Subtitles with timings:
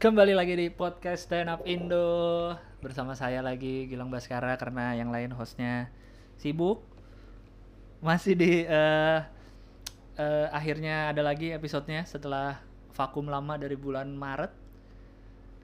[0.00, 5.28] Kembali lagi di podcast Stand Up Indo bersama saya lagi Gilang Baskara karena yang lain
[5.36, 5.92] hostnya
[6.40, 6.80] sibuk.
[8.00, 9.20] Masih di eh,
[10.16, 12.64] eh, akhirnya ada lagi episodenya setelah
[12.96, 14.56] vakum lama dari bulan Maret.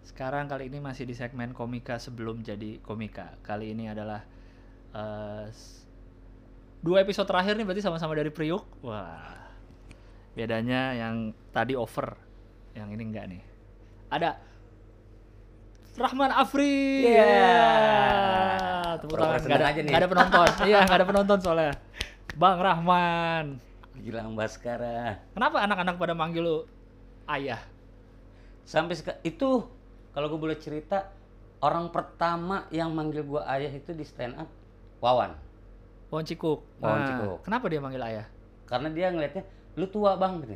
[0.05, 3.41] Sekarang kali ini masih di segmen komika sebelum jadi komika.
[3.41, 4.21] Kali ini adalah
[5.49, 5.89] s-
[6.85, 8.85] dua episode terakhir nih berarti sama-sama dari Priuk.
[8.85, 9.49] Wah.
[10.37, 12.21] Bedanya yang tadi over,
[12.77, 13.56] yang ini enggak nih.
[14.11, 14.39] Ada
[15.97, 17.09] Rahman Afri.
[17.09, 17.25] Iya.
[17.25, 19.01] Yeah.
[19.01, 19.41] Tepuk tangan.
[19.41, 19.95] Nggak ada, aja nih.
[19.97, 20.49] ada penonton.
[20.69, 21.73] iya, nggak ada penonton soalnya.
[22.37, 23.45] Bang Rahman.
[24.05, 25.25] Gilang Baskara.
[25.33, 26.57] Kenapa anak-anak pada manggil lu
[27.33, 27.61] ayah?
[28.69, 29.65] Sampai itu
[30.13, 31.09] kalau gue boleh cerita
[31.65, 34.49] orang pertama yang manggil gue ayah itu di stand up
[35.01, 35.33] Wawan.
[36.13, 36.61] Wawan Cikuk.
[36.81, 37.39] Wawan Nah, Cikuk.
[37.45, 38.27] Kenapa dia manggil ayah?
[38.69, 39.45] Karena dia ngelihatnya
[39.77, 40.55] lu tua bang gitu.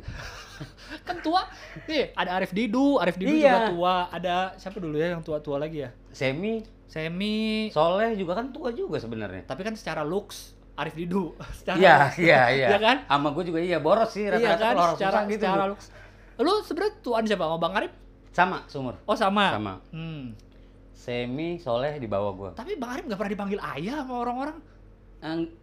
[1.07, 1.45] Kan tua.
[1.85, 3.69] Nih, ada Arif Didu, Arif Didu juga Iya.
[3.69, 3.95] tua.
[4.07, 5.89] Ada siapa dulu ya yang tua-tua lagi ya?
[6.11, 7.69] Semi, Semi.
[7.69, 9.41] Soleh juga kan tua juga sebenarnya.
[9.43, 11.33] Tapi kan secara looks Arif Didu.
[11.57, 12.67] secara Iya, iya, iya.
[12.67, 12.97] Iya kan?
[13.05, 14.73] Sama gue juga iya boros sih Iya rata-rata kan?
[14.73, 15.39] kalau orang Secara, gitu.
[15.39, 15.87] secara looks.
[16.37, 17.43] Lu sebenarnya tuan siapa?
[17.43, 17.93] Sama Bang Arif?
[18.31, 18.95] Sama sumur.
[19.03, 19.45] Oh sama.
[19.51, 19.73] Sama.
[19.89, 20.33] Hmm.
[20.91, 22.49] Semi, Soleh di bawah gue.
[22.53, 24.57] Tapi Bang Arif nggak pernah dipanggil ayah sama orang-orang.
[25.21, 25.53] Ang-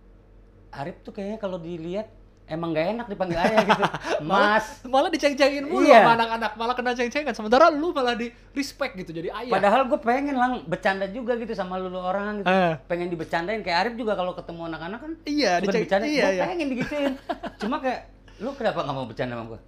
[0.70, 2.10] Arif tuh kayaknya kalau dilihat
[2.48, 3.84] emang gak enak dipanggil ayah gitu.
[4.20, 4.66] Malah, Mas.
[4.82, 6.00] malah diceng-cengin mulu Iya.
[6.00, 7.30] sama anak-anak, malah kena ceng-cengan.
[7.30, 9.52] Sementara lu malah di respect gitu jadi ayah.
[9.52, 12.48] Padahal gue pengen lang bercanda juga gitu sama lu, lu orang gitu.
[12.48, 12.74] Eh.
[12.84, 16.10] Pengen dibecandain kayak Arif juga kalau ketemu anak-anak kan Iya, suka diceng- dibecandain.
[16.10, 16.42] iya, iya.
[16.44, 17.12] pengen digituin.
[17.60, 18.00] Cuma kayak
[18.38, 19.60] lu kenapa nggak mau bercanda sama gue?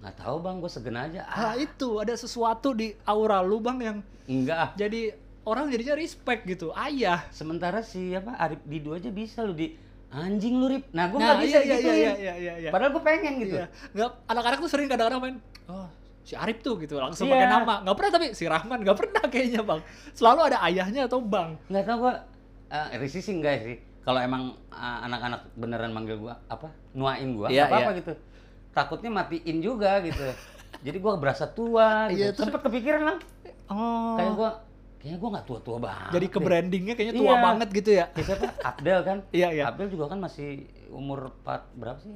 [0.00, 1.20] Nggak tahu bang, gue segen aja.
[1.24, 4.56] Ah, Ah, itu ada sesuatu di aura lu bang yang enggak.
[4.56, 4.70] ah.
[4.74, 7.22] jadi orang jadinya respect gitu, ayah.
[7.28, 9.74] Sementara si apa Arif Didu aja bisa lu di
[10.12, 10.84] anjing lu Rip.
[10.92, 11.96] Nah gue Nah, nggak bisa iya, iya, digituin.
[11.96, 12.70] iya, iya, iya, iya.
[12.70, 13.56] Padahal gue pengen gitu.
[13.56, 13.66] Iya.
[13.90, 15.88] Nggak, anak-anak tuh sering kadang-kadang main, oh
[16.22, 17.34] si Arif tuh gitu langsung Iya.
[17.34, 17.74] pakai nama.
[17.82, 19.80] Nggak pernah tapi si Rahman nggak pernah kayaknya bang.
[20.12, 21.56] Selalu ada ayahnya atau bang.
[21.66, 22.14] Nggak tahu gue
[22.68, 23.76] uh, risih sih enggak sih.
[24.02, 27.98] Kalau emang uh, anak-anak beneran manggil gua apa nuain gua Iya, apa apa iya.
[27.98, 28.12] gitu.
[28.70, 30.26] Takutnya matiin juga gitu.
[30.86, 32.18] Jadi gua berasa tua gitu.
[32.18, 33.18] Iya, terus- Sempet kepikiran lang.
[33.66, 34.14] Oh.
[34.14, 34.50] Kayak gua
[35.02, 36.10] kayaknya gua nggak tua-tua banget.
[36.14, 37.42] jadi ke brandingnya kayaknya tua Iya.
[37.42, 38.04] banget gitu ya.
[38.08, 38.46] Kayak siapa?
[38.62, 39.18] Abdel kan?
[39.34, 39.64] Iya, iya.
[39.66, 40.48] Abdel juga kan masih
[40.88, 42.14] umur 4 berapa sih?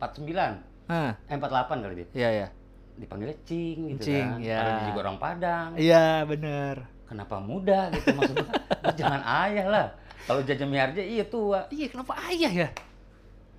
[0.00, 0.88] 49.
[0.88, 1.12] Hah.
[1.22, 2.08] Eh 48 kali dia.
[2.10, 2.46] Iya ya.
[2.92, 4.40] Dipanggilnya Cing gitu Cing, kan.
[4.40, 4.58] iya.
[4.58, 5.68] Dia juga orang Padang.
[5.76, 6.76] Iya bener.
[7.04, 8.48] Kenapa muda gitu maksud gua?
[8.82, 9.86] Lu jangan ayah lah.
[10.22, 11.68] Kalau Jaja Miharja iya tua.
[11.68, 12.68] Iya kenapa ayah ya?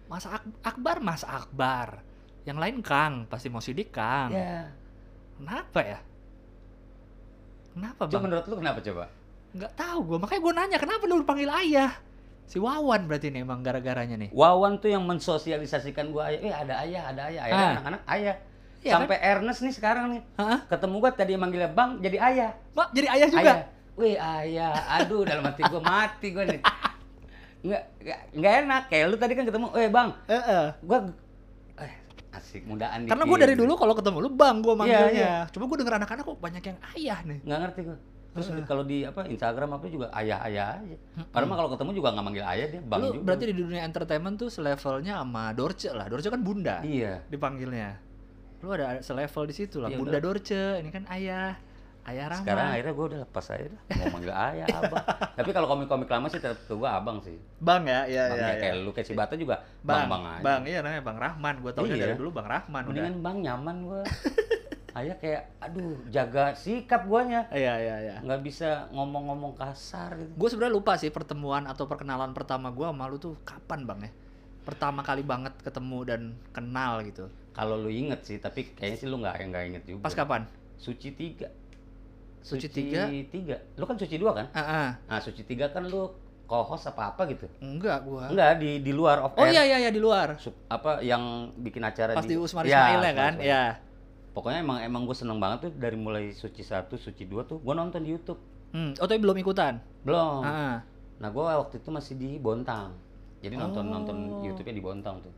[0.05, 2.01] Mas Ak- Akbar Mas Akbar.
[2.44, 4.29] Yang lain Kang, pasti mau sidik Kang.
[4.29, 4.67] Ya.
[5.34, 6.00] Kenapa ya?
[7.73, 8.23] Kenapa Coba bang?
[8.23, 9.03] menurut lu kenapa coba?
[9.53, 11.91] Nggak tahu gue, makanya gue nanya kenapa lu dipanggil ayah?
[12.44, 14.29] Si Wawan berarti nih emang gara-garanya nih.
[14.29, 17.73] Wawan tuh yang mensosialisasikan gua ayah, eh ada ayah, ada ayah, akhirnya Ah.
[17.73, 18.35] anak-anak ayah.
[18.84, 20.59] Iya Sampai Ernest nih sekarang nih, Hah?
[20.67, 22.51] ketemu gua tadi manggilnya Bang jadi ayah.
[22.75, 23.41] Mak jadi ayah juga?
[23.41, 23.57] Ayah.
[23.94, 26.59] Wih ayah, aduh dalam hati gua mati gua nih.
[27.63, 30.66] Nggak, nggak, nggak enak, kayak lu tadi kan ketemu, eh Bang, Heeh.
[30.84, 31.05] gua eh
[32.33, 35.11] asik mudaan Karena gue dari dulu kalau ketemu lu bang gue manggilnya.
[35.13, 35.35] iya.
[35.49, 37.39] Cuma gue denger anak-anak kok banyak yang ayah nih.
[37.41, 37.97] nggak ngerti gua.
[38.33, 40.97] Terus kalau di apa Instagram apa juga ayah-ayah aja.
[41.29, 43.23] Padahal mah kalau ketemu juga nggak manggil ayah dia, Bang lu juga.
[43.23, 46.09] berarti di dunia entertainment tuh selevelnya sama Dorce lah.
[46.09, 47.22] Dorce kan bunda Iya.
[47.29, 48.01] dipanggilnya.
[48.66, 49.93] Lu ada selevel di situ lah.
[49.93, 50.23] Iya, bunda udah.
[50.23, 51.53] Dorce, ini kan ayah.
[52.03, 52.44] Ayah Rahman.
[52.44, 53.81] Sekarang akhirnya gue udah lepas aja dah.
[53.96, 55.06] Mau manggil ayah, abang.
[55.34, 57.40] Tapi kalau komik-komik lama sih tetap ke gue abang sih.
[57.58, 60.41] Bang ya, iya Bang, ya, kayak lu kayak si Bata juga Bang, bang-bang aja.
[60.44, 61.56] Bang, iya namanya Bang Rahman.
[61.64, 62.03] Gue taunya Iya.
[62.12, 62.91] dari dulu Bang Rahman udah.
[62.91, 64.02] Mendingan bang nyaman gue.
[65.00, 67.47] ayah kayak, aduh jaga sikap guanya.
[67.50, 68.16] Iya, iya, iya.
[68.20, 70.31] Nggak bisa ngomong-ngomong kasar gitu.
[70.35, 74.12] Gue sebenarnya lupa sih pertemuan atau perkenalan pertama gue sama lu tuh kapan bang ya?
[74.64, 76.22] Pertama kali banget ketemu dan
[76.52, 77.31] kenal gitu.
[77.56, 80.02] Kalau lu inget sih, tapi kayaknya sih lu nggak nggak inget juga.
[80.03, 80.46] Pas kapan?
[80.75, 81.47] Suci tiga.
[82.43, 83.07] Suci tiga?
[83.07, 83.55] tiga.
[83.73, 84.45] Lu kan suci dua kan?
[84.51, 84.89] Ah, ah.
[85.07, 86.11] Nah suci tiga kan lu
[86.43, 87.47] co-host apa apa gitu?
[87.57, 88.27] enggak gua.
[88.27, 90.35] Enggak di di luar off Oh iya iya iya di luar.
[90.37, 91.23] Sup- apa yang
[91.55, 93.33] bikin acara Pas di Usmar Ya, Ismail ya kan?
[93.39, 93.63] Iya.
[94.33, 97.72] Pokoknya emang emang gue seneng banget tuh dari mulai suci satu, suci dua tuh gue
[97.72, 98.41] nonton di YouTube.
[98.73, 99.78] Hmm, oh tapi belum ikutan.
[100.03, 100.41] Belum.
[100.41, 100.75] Ah, ah.
[101.22, 102.97] Nah gue waktu itu masih di Bontang.
[103.39, 103.93] Jadi nonton Oh.
[103.93, 105.34] nonton YouTube-nya di Bontang tuh.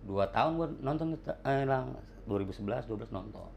[0.00, 3.48] Dua tahun gue nonton eh lang 2011 12 nonton.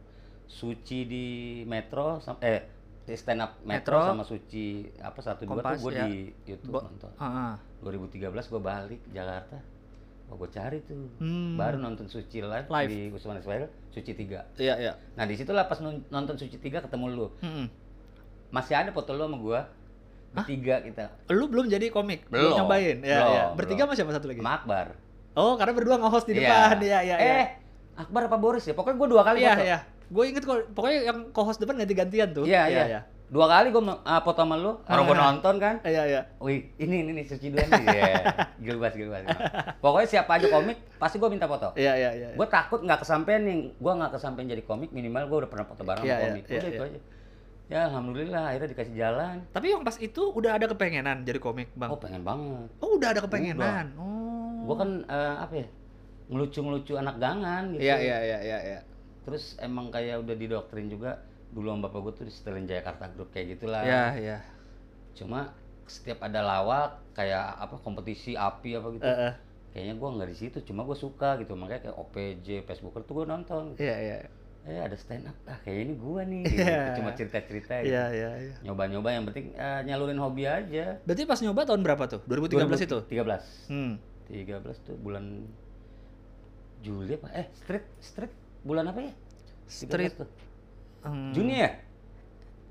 [0.53, 1.25] Suci di
[1.65, 2.61] Metro eh
[3.03, 3.99] di stand up Metro, Metro.
[4.07, 4.65] sama Suci
[4.95, 6.05] apa satu dua tuh gue ya.
[6.05, 6.13] di
[6.45, 7.11] YouTube Bo- nonton.
[7.17, 7.53] Ah, ah.
[7.81, 9.57] 2013 gue balik Jakarta.
[10.29, 11.11] Oh, gue cari tuh.
[11.19, 11.59] Hmm.
[11.59, 12.87] Baru nonton Suci live, Live.
[12.87, 14.55] di Usman Ismail, Suci 3.
[14.55, 14.93] Iya iya.
[15.11, 17.27] Nah di situlah pas non- nonton Suci 3 ketemu lu.
[17.39, 17.67] Hmm.
[18.49, 19.61] Masih ada foto lu sama gua.
[20.31, 21.11] Bertiga kita.
[21.29, 22.55] Lu belum jadi komik, Belum.
[22.55, 22.97] nyobain.
[23.01, 23.43] Ya, Belum, ya.
[23.53, 23.91] Bertiga belum.
[23.91, 24.39] sama siapa satu lagi?
[24.39, 24.87] Sama Akbar.
[25.33, 26.41] Oh, karena berdua nge-host di Iya.
[26.41, 26.77] depan.
[26.79, 27.35] Iya iya iya.
[27.35, 27.47] Eh,
[27.95, 28.73] Akbar apa Boris ya?
[28.73, 29.65] Pokoknya gua dua kali Iya foto.
[29.67, 29.79] iya.
[30.13, 32.45] Gue inget kok, pokoknya yang co-host depan ganti-gantian tuh.
[32.45, 33.01] Iya, iya.
[33.25, 35.25] Dua kali gue uh, foto sama lu, orang gue Ah.
[35.27, 35.75] nonton kan.
[35.81, 36.21] Iya, iya.
[36.37, 37.81] Wih, ini ini nih Suci dua nih.
[37.81, 38.13] Iya.
[38.61, 39.25] Gilbas, gilbas.
[39.81, 41.73] Pokoknya siapa aja komik, pasti gue minta foto.
[41.73, 42.27] Iya, iya, iya.
[42.37, 45.81] Gue takut nggak kesampean nih, gue nggak kesampean jadi komik minimal gue udah pernah foto
[45.81, 46.43] bareng Iya, sama iya, komik.
[46.45, 46.77] iya, Udah iya.
[46.77, 46.99] itu aja.
[47.63, 49.35] Ya alhamdulillah akhirnya dikasih jalan.
[49.49, 51.89] Tapi yang pas itu udah ada kepengenan jadi komik, Bang.
[51.89, 52.69] Oh pengen banget.
[52.77, 53.97] Oh, udah ada kepengenan.
[53.97, 54.69] Oh.
[54.69, 55.67] Gue kan eh, apa ya
[56.29, 57.81] ngelucu-ngelucu anak gangan gitu.
[57.81, 58.79] Iya, iya, iya, iya, iya.
[59.23, 61.23] Terus emang kayak udah didoktrin juga
[61.53, 63.85] dulu sama bapak gue tuh di setelin Jakarta Group kayak gitulah.
[63.85, 64.37] Iya, iya.
[65.13, 65.53] Cuma
[65.85, 69.05] setiap ada lawak kayak apa kompetisi api apa gitu.
[69.05, 69.33] Eh, eh.
[69.73, 73.25] Kayaknya gue nggak di situ, cuma gue suka gitu makanya kayak OPJ, Facebooker tuh gue
[73.29, 73.73] nonton.
[73.77, 74.17] Iya, iya.
[74.63, 76.41] Eh ada stand up, ah kayak ini gue nih.
[76.47, 76.61] Gitu.
[76.63, 76.83] Iya.
[76.95, 77.91] Cuma cerita-cerita gitu.
[77.91, 78.55] Iya, iya, iya.
[78.63, 81.03] Nyoba-nyoba yang penting eh, nyalurin hobi aja.
[81.03, 82.21] Berarti pas nyoba tahun berapa tuh?
[82.25, 82.99] 2013 itu?
[83.11, 83.69] 13.
[83.69, 83.93] Hmm.
[84.31, 85.45] 13 tuh bulan
[86.83, 87.27] Juli apa?
[87.35, 88.33] Eh, street street
[88.63, 89.13] bulan apa ya?
[89.67, 90.15] 13 Street.
[91.03, 91.31] Hmm.
[91.35, 91.69] Juni ya?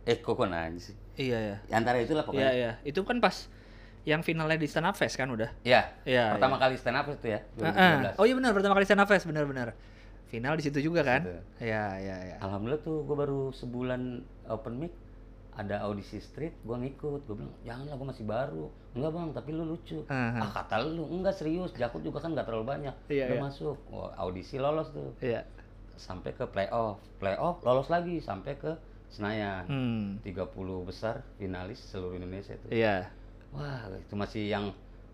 [0.02, 0.96] Eh, kok kok nanya sih?
[1.14, 1.56] Iya, iya.
[1.70, 2.50] Antara itulah Iya, pokoknya.
[2.52, 2.70] iya.
[2.82, 3.46] Itu kan pas
[4.02, 5.52] yang finalnya di Stand Up Fest kan udah?
[5.62, 5.94] Iya.
[6.02, 8.16] Iya, Pertama kali stand up itu ya, ah.
[8.16, 8.18] 2013.
[8.18, 9.76] Oh iya benar, pertama kali Stand Up Fest, benar-benar.
[10.26, 11.22] Final di situ juga kan?
[11.60, 12.36] Iya, iya, iya.
[12.40, 14.92] Alhamdulillah tuh gue baru sebulan open mic
[15.52, 17.28] ada audisi street, gue ngikut.
[17.28, 18.64] Gue bilang, janganlah gue masih baru.
[18.96, 20.00] Enggak bang, tapi lu lucu.
[20.08, 20.40] Aha.
[20.40, 21.76] Ah kata lu, enggak serius.
[21.76, 22.94] Jakut juga kan nggak terlalu banyak.
[23.12, 23.42] Iya, Udah iya.
[23.44, 23.76] masuk.
[23.92, 25.12] Wah, audisi lolos tuh.
[25.20, 25.44] Iya.
[25.94, 26.98] Sampai ke playoff.
[27.16, 28.72] Playoff lolos lagi sampai ke
[29.08, 29.64] Senayan.
[29.66, 30.06] Hmm.
[30.22, 30.48] 30
[30.82, 32.68] besar finalis seluruh Indonesia tuh.
[32.68, 33.08] Iya.
[33.50, 34.72] Wah, itu masih yang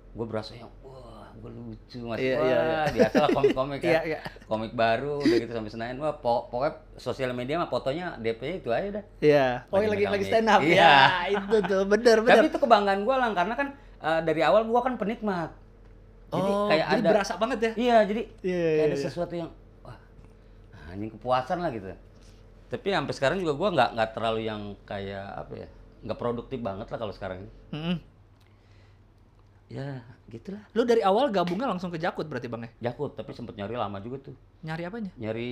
[0.09, 2.81] gue berasa yang wah, gue lucu masih Iya, wah, iya, iya.
[2.89, 3.91] biasa lah komik-komik kan.
[3.91, 4.19] Iya, iya.
[4.47, 5.97] Komik baru udah gitu sampai Senayan.
[5.99, 9.05] Wah, po- pokoknya sosial media mah fotonya DP-nya itu aja dah.
[9.19, 9.47] Iya.
[9.69, 10.61] Oh, Lagi lagi stand up.
[10.61, 10.71] Iya.
[10.71, 10.95] Iya,
[11.37, 11.83] itu tuh.
[11.85, 12.39] Bener, bener.
[12.39, 15.51] Tapi itu kebanggaan gue lah karena kan eh, dari awal gue kan penikmat.
[16.29, 17.73] Jadi oh, kayak jadi ada berasa banget ya?
[17.75, 19.03] Iya, jadi Iya, kayak iya, ada iya.
[19.03, 19.51] sesuatu yang
[20.88, 21.93] anjing kepuasan lah gitu.
[22.69, 25.69] Tapi sampai sekarang juga gue nggak nggak terlalu yang kayak apa ya,
[26.05, 27.50] nggak produktif banget lah kalau sekarang ini.
[27.73, 27.96] Mm-mm.
[29.69, 30.64] Ya, gitulah.
[30.73, 32.88] Lu dari awal gabungnya langsung ke Jakut berarti Bang ya?
[32.88, 34.35] Jakut, tapi sempet nyari lama juga tuh.
[34.64, 35.12] Nyari apanya?
[35.20, 35.49] Nyari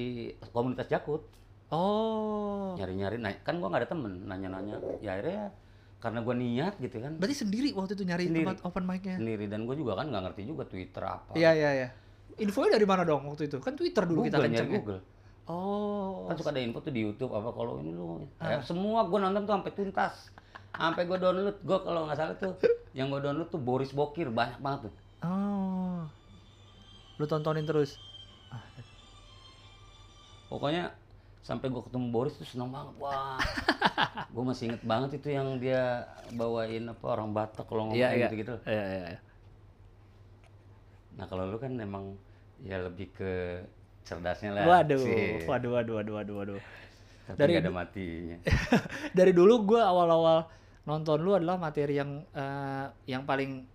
[0.51, 1.21] komunitas Jakut,
[1.69, 2.73] Oh.
[2.79, 3.21] nyari-nyari.
[3.21, 4.81] Nah, kan gua nggak ada temen, nanya-nanya.
[5.03, 5.53] Ya akhirnya
[5.99, 8.45] karena gua niat gitu kan, Berarti sendiri waktu itu nyari Sendiri.
[8.47, 9.17] tempat open mic-nya?
[9.19, 11.33] sendiri dan gua juga kan nggak ngerti juga Twitter apa.
[11.35, 11.89] Iya, iya, iya.
[12.37, 13.61] Infonya dari mana dong waktu itu?
[13.61, 14.77] Kan Twitter dulu kita Google, nyari kenceng ya?
[14.81, 15.01] Google.
[15.47, 16.27] Oh.
[16.27, 18.27] Kan suka ada info tuh di YouTube apa kalau ini lu.
[18.43, 18.51] Ah.
[18.51, 20.15] Kayak semua gua nonton tuh sampai tuntas.
[20.75, 22.53] Sampai gua download, gua kalau nggak salah tuh
[22.93, 24.95] yang gua download tuh Boris Bokir banyak banget tuh.
[25.23, 26.03] Oh.
[27.17, 27.95] Lu tontonin terus.
[30.51, 30.95] Pokoknya
[31.47, 32.95] sampai gua ketemu Boris tuh senang banget.
[32.99, 33.39] Wah.
[34.35, 38.27] gua masih inget banget itu yang dia bawain apa orang Batak kalau ngomong Iya, iya.
[38.27, 38.55] gitu-gitu.
[38.67, 39.21] Iya, iya, iya.
[41.17, 42.19] Nah, kalau lu kan emang
[42.67, 43.63] ya lebih ke
[44.07, 44.65] cerdasnya lah.
[44.65, 45.43] Waduh, sih.
[45.45, 46.61] waduh, waduh, waduh, waduh, waduh.
[47.27, 48.39] Tapi dari ada matinya.
[49.19, 50.47] Dari dulu gue awal-awal
[50.87, 53.67] nonton lu adalah materi yang eh, yang paling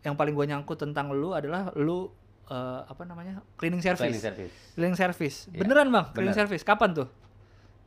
[0.00, 2.08] yang paling gue nyangkut tentang lu adalah lu
[2.48, 4.08] eh, apa namanya cleaning service.
[4.08, 4.54] Cleaning service.
[4.72, 5.36] Cleaning service.
[5.52, 6.48] Iya, Beneran bang, cleaning bener.
[6.48, 6.64] service.
[6.64, 7.08] Kapan tuh?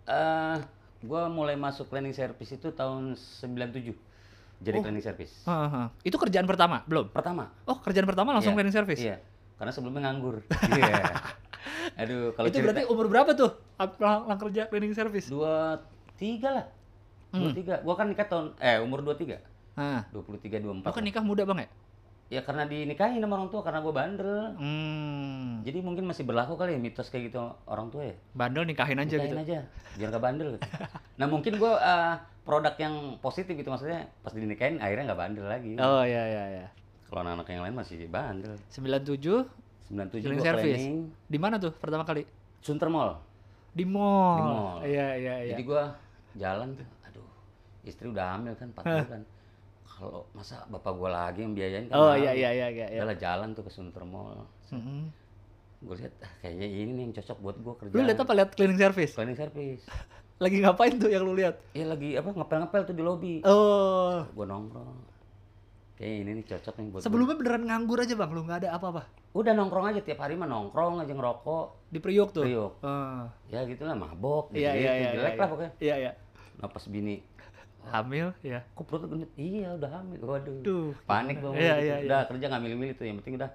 [0.05, 0.57] Eh,
[1.01, 3.97] gua mulai masuk cleaning service itu tahun 97.
[4.57, 4.83] Jadi Oh.
[4.85, 5.33] cleaning service.
[5.43, 5.89] Hahaha.
[6.01, 6.85] Itu kerjaan pertama?
[6.85, 7.09] Belum?
[7.09, 7.49] Pertama.
[7.65, 9.01] Oh kerjaan pertama langsung Iya, cleaning service?
[9.01, 9.17] Iya.
[9.57, 10.45] Karena sebelumnya nganggur.
[10.77, 10.93] Iya.
[11.95, 13.51] Aduh, kalau itu cerita berarti umur berapa tuh?
[13.97, 15.27] Lang, lang kerja cleaning service?
[15.27, 15.81] dua
[16.15, 16.65] tiga lah.
[17.29, 17.55] Dua Hmm.
[17.55, 17.75] tiga.
[17.81, 19.37] Gua kan nikah tahun eh umur dua tiga.
[19.73, 20.89] Nah, Dua puluh tiga dua empat.
[20.89, 21.69] kan nikah muda bang ya?
[22.27, 24.57] Ya karena dinikahin sama orang tua karena gua bandel.
[24.57, 25.61] Hmm.
[25.61, 28.15] Jadi mungkin masih berlaku kali ya mitos kayak gitu orang tua ya.
[28.33, 29.43] Bandel nikahin aja Nikahin gitu.
[29.43, 29.59] aja
[29.95, 30.63] biar gak bandel gitu.
[31.19, 35.75] nah mungkin gua eh, produk yang positif gitu maksudnya pas dinikahin akhirnya nggak bandel lagi.
[35.77, 36.67] Oh iya iya iya.
[37.05, 38.55] Kalau anak-anak yang lain masih bandel.
[38.67, 39.47] 97
[39.87, 40.83] 97 cleaning gua service.
[40.83, 40.97] cleaning
[41.31, 42.27] Di mana tuh pertama kali?
[42.59, 43.15] Sunter Mall.
[43.71, 44.35] Di mall.
[44.35, 44.77] Di mall.
[44.83, 45.51] Iya iya iya.
[45.55, 45.83] Jadi gua
[46.35, 47.27] jalan tuh, aduh,
[47.87, 49.23] istri udah hamil kan 4 bulan.
[49.87, 51.95] Kalau masa bapak gua lagi yang biayain kan.
[51.95, 52.21] oh mahal.
[52.21, 52.87] iya iya iya iya.
[52.99, 53.01] iya.
[53.05, 54.43] Udah jalan tuh ke Sunter Mall.
[54.75, 55.07] Mm-mm.
[55.77, 57.93] Gue lihat ah, kayaknya ini nih yang cocok buat gua kerja.
[57.95, 59.13] Lu lihat apa lihat cleaning service?
[59.15, 59.83] Cleaning service.
[60.43, 61.57] Lagi ngapain tuh yang lu lihat?
[61.73, 63.35] Iya lagi apa ngepel-ngepel tuh di lobi.
[63.41, 64.21] Oh.
[64.35, 65.17] Gua nongkrong.
[65.97, 67.05] Kayaknya ini nih cocok nih buat gua.
[67.09, 69.01] Sebelumnya beneran nganggur aja bang, lu nggak ada apa-apa
[69.37, 71.65] Udah nongkrong aja tiap hari mah nongkrong aja ngerokok.
[71.87, 72.43] di Priok tuh.
[72.43, 72.73] Priok.
[72.81, 73.23] Oh.
[73.47, 74.59] Ya gitulah mabok gitu.
[74.59, 75.09] Iya iya iya.
[75.13, 75.45] Jelek iya, lah iya.
[75.47, 75.71] pokoknya.
[75.77, 76.11] Iya iya.
[76.57, 77.15] Nah pas bini
[77.87, 78.67] Hamil ya.
[78.67, 80.91] kok perut gendut iya udah hamil waduh Duh.
[81.07, 81.87] panik dong Iya, gitu.
[81.87, 83.49] iya, udah kerja nggak milih-milih tuh yang penting udah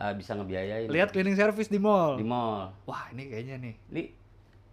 [0.00, 2.16] uh, bisa ngebiayain Lihat cleaning service di mall.
[2.16, 3.74] di mall Wah ini kayaknya nih.
[3.92, 4.02] ini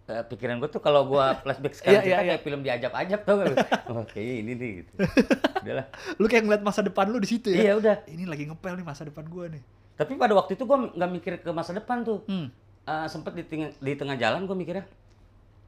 [0.08, 2.28] uh, pikiran gue tuh kalau gua flashback sekarang Iya, iya, iya.
[2.30, 3.56] kayak film diajak-ajak tau gak lu
[3.92, 4.92] oh, kayaknya ini nih gitu
[5.62, 7.60] udahlah Lu kayak ngeliat masa depan lu di situ ya.
[7.62, 9.60] iya udah Ini lagi ngepel nih masa depan gua nih.
[9.92, 12.48] Tapi pada waktu itu gua nggak mikir ke masa depan tuh Hmm.
[12.84, 14.84] uh, sempet di, ting- di tengah jalan gua mikirnya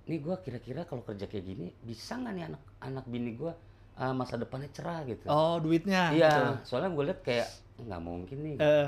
[0.04, 3.52] nih gua kira-kira kalau kerja kayak gini bisa nggak nih anak anak bini gua
[3.94, 6.10] ah, masa depannya cerah gitu Oh, duitnya.
[6.10, 6.42] iya gitu.
[6.66, 7.46] soalnya gue liat kayak
[7.78, 8.86] nggak mungkin nih Eh,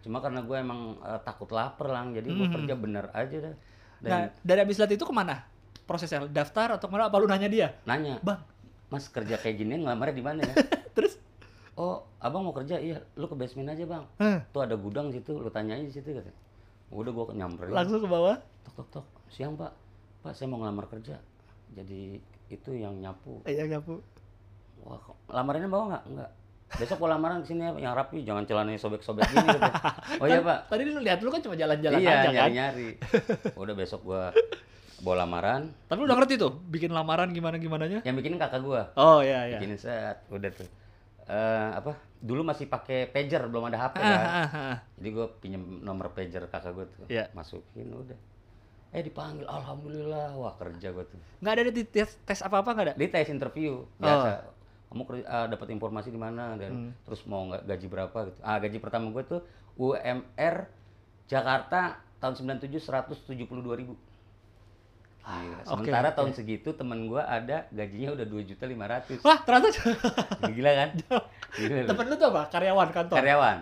[0.00, 2.54] cuma karena gue emang eh, takut lapar lang jadi gue Mhm.
[2.56, 3.54] kerja bener aja dah
[4.00, 5.44] dan nah, dari abis lihat itu ke mana?
[5.84, 7.12] Prosesnya daftar atau ke mana?
[7.12, 7.76] Apa lu nanya dia?
[7.84, 8.40] nanya Bang,
[8.88, 10.54] mas kerja kayak gini ngelamarnya di mana ya?
[11.76, 12.80] oh abang mau kerja?
[12.80, 12.98] Iya.
[13.14, 14.04] Lu ke basement aja bang.
[14.18, 16.36] Eh, tuh ada gudang situ lu tanyain di situ katanya.
[16.90, 17.70] Udah gue nyamperin.
[17.74, 18.36] Langsung ke bawah.
[18.66, 19.06] tok tok tok.
[19.30, 19.72] Siang pak.
[20.20, 21.16] Pak saya mau ngelamar kerja.
[21.74, 22.18] Jadi
[22.50, 23.40] itu yang nyapu.
[23.46, 24.02] Iya, nyapu.
[24.80, 26.04] wah kok lamarannya bawa nggak?
[26.16, 26.30] Nggak.
[26.80, 29.74] Besok mau lamaran ke sini ya yang rapi jangan celananya sobek-sobek gini katanya.
[30.22, 30.58] oh iya pak.
[30.72, 32.32] Tadi lu lihat lu kan cuma jalan-jalan iya aja kan.
[32.32, 32.90] nyari-nyari.
[33.60, 34.32] Udah besok gua
[35.04, 35.68] bawa lamaran.
[35.88, 38.00] Tapi lu udah ngerti tuh bikin lamaran gimana gimananya?
[38.04, 38.92] yang bikinin kakak gua.
[38.96, 39.58] Oh iya iya.
[39.60, 40.68] bikinin set udah tuh
[41.26, 41.92] Eh apa?
[42.20, 44.20] Dulu masih pakai pager belum ada HP Ah, kan?
[44.20, 44.76] ah, ah.
[45.00, 47.08] jadi gua pinjem nomor pager kakak gua tuh.
[47.08, 47.28] Iya.
[47.32, 48.18] masukin udah.
[48.90, 50.36] Eh dipanggil alhamdulillah.
[50.36, 51.20] Wah kerja gua tuh.
[51.40, 52.94] Nggak ada di tes, tes apa-apa nggak ada?
[52.94, 54.44] di tes interview biasa.
[54.90, 56.58] Kamu kerja, ah, dapat informasi di mana?
[56.58, 58.38] Dan terus mau nggak gaji berapa gitu.
[58.42, 59.40] Ah gaji pertama gue tuh
[59.74, 60.66] UMR
[61.24, 63.94] Jakarta tahun 97 172 ribu
[65.20, 65.62] Gila.
[65.62, 66.16] Sementara oke.
[66.16, 69.20] tahun segitu temen gue ada gajinya udah dua juta lima ratus.
[69.22, 69.68] Wah, ternyata
[70.56, 70.88] Gila kan?
[71.54, 71.88] Gila lu.
[71.92, 72.42] temen lu tuh apa?
[72.50, 73.16] Karyawan kantor.
[73.20, 73.56] Karyawan.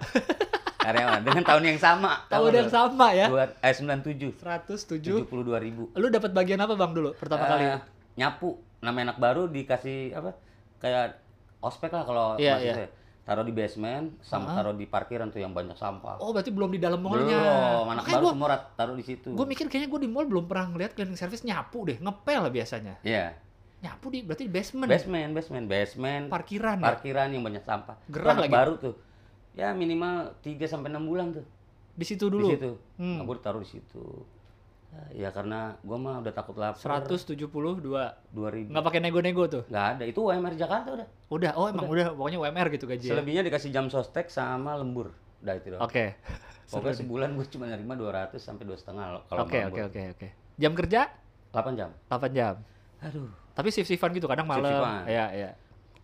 [0.78, 2.12] Karyawan dengan tahun yang sama.
[2.32, 3.26] Tahun yang sama ya.
[3.28, 4.40] Dua, eh 97.
[4.40, 5.26] 107.
[5.28, 5.90] 72 ribu.
[5.92, 7.64] Lu dapat bagian apa Bang dulu pertama kali?
[7.68, 7.80] Eh,
[8.16, 10.38] nyapu nama anak baru dikasih apa
[10.78, 11.18] kayak
[11.58, 12.88] ospek lah kalau Iya, maksudnya.
[13.28, 16.80] Taruh di basement sama taruh di parkiran tuh yang banyak sampah Oh, berarti belum di
[16.80, 17.36] dalam mallnya.
[17.36, 20.24] belum anak Makanya baru gua, semua taruh di situ gua mikir kayaknya gua di mall
[20.24, 22.96] belum pernah ngeliat cleaning service nyapu deh, ngepel lah biasanya.
[23.02, 23.36] Iya
[23.78, 24.88] Nyapu di berarti di basement.
[24.88, 26.86] basement basement basement Parkiran ya?
[26.88, 28.54] parkiran yang banyak sampah Gerah anak lagi.
[28.54, 28.94] baru tuh
[29.52, 31.44] ya minimal 3 sampai enam bulan tuh
[31.92, 32.42] Di situ dulu.
[32.42, 33.18] di situ Hmm.
[33.18, 34.02] nah, gue taruh di situ
[35.12, 37.48] ya karena gua mah udah takut lapar 172.
[37.48, 39.62] 2000 Nggak pakai nego-nego tuh.
[39.68, 43.08] nggak ada itu UMR Jakarta udah Udah, oh emang udah, pokoknya UMR gitu gaji.
[43.08, 45.12] selebihnya dikasih jam sostek sama lembur
[45.44, 46.16] udah itu doang Oke.
[46.68, 50.28] Pokoknya sebulan gue cuma nerima 200 sampai dua setengah kalau Oke, oke, oke, oke.
[50.60, 51.08] Jam kerja
[51.48, 51.90] 8 jam.
[52.12, 52.54] 8 jam.
[53.00, 53.32] Aduh.
[53.56, 54.68] Tapi shift-shiftan gitu kadang malam.
[54.68, 55.02] Shift-shiftan.
[55.08, 55.50] Iya, iya.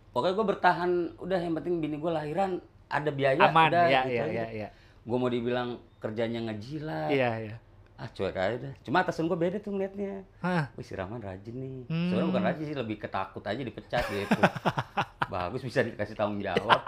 [0.09, 2.57] Pokoknya gue bertahan, udah yang penting bini gue lahiran
[2.89, 4.67] ada biaya Aman, udah iya, gitu iya, iya, iya.
[5.05, 7.09] Gue mau dibilang kerjanya ngejilat.
[7.13, 7.55] Iya, iya.
[7.95, 8.73] Ah cuek aja dah.
[8.81, 10.27] Cuma atasan gue beda tuh ngeliatnya.
[10.39, 10.67] Hah.
[10.75, 11.77] Wih si Rahman rajin nih.
[11.85, 12.11] Hmm.
[12.11, 14.41] Sebenarnya bukan rajin sih, lebih ketakut aja dipecat gitu.
[15.31, 16.83] Bagus bisa dikasih tanggung jawab.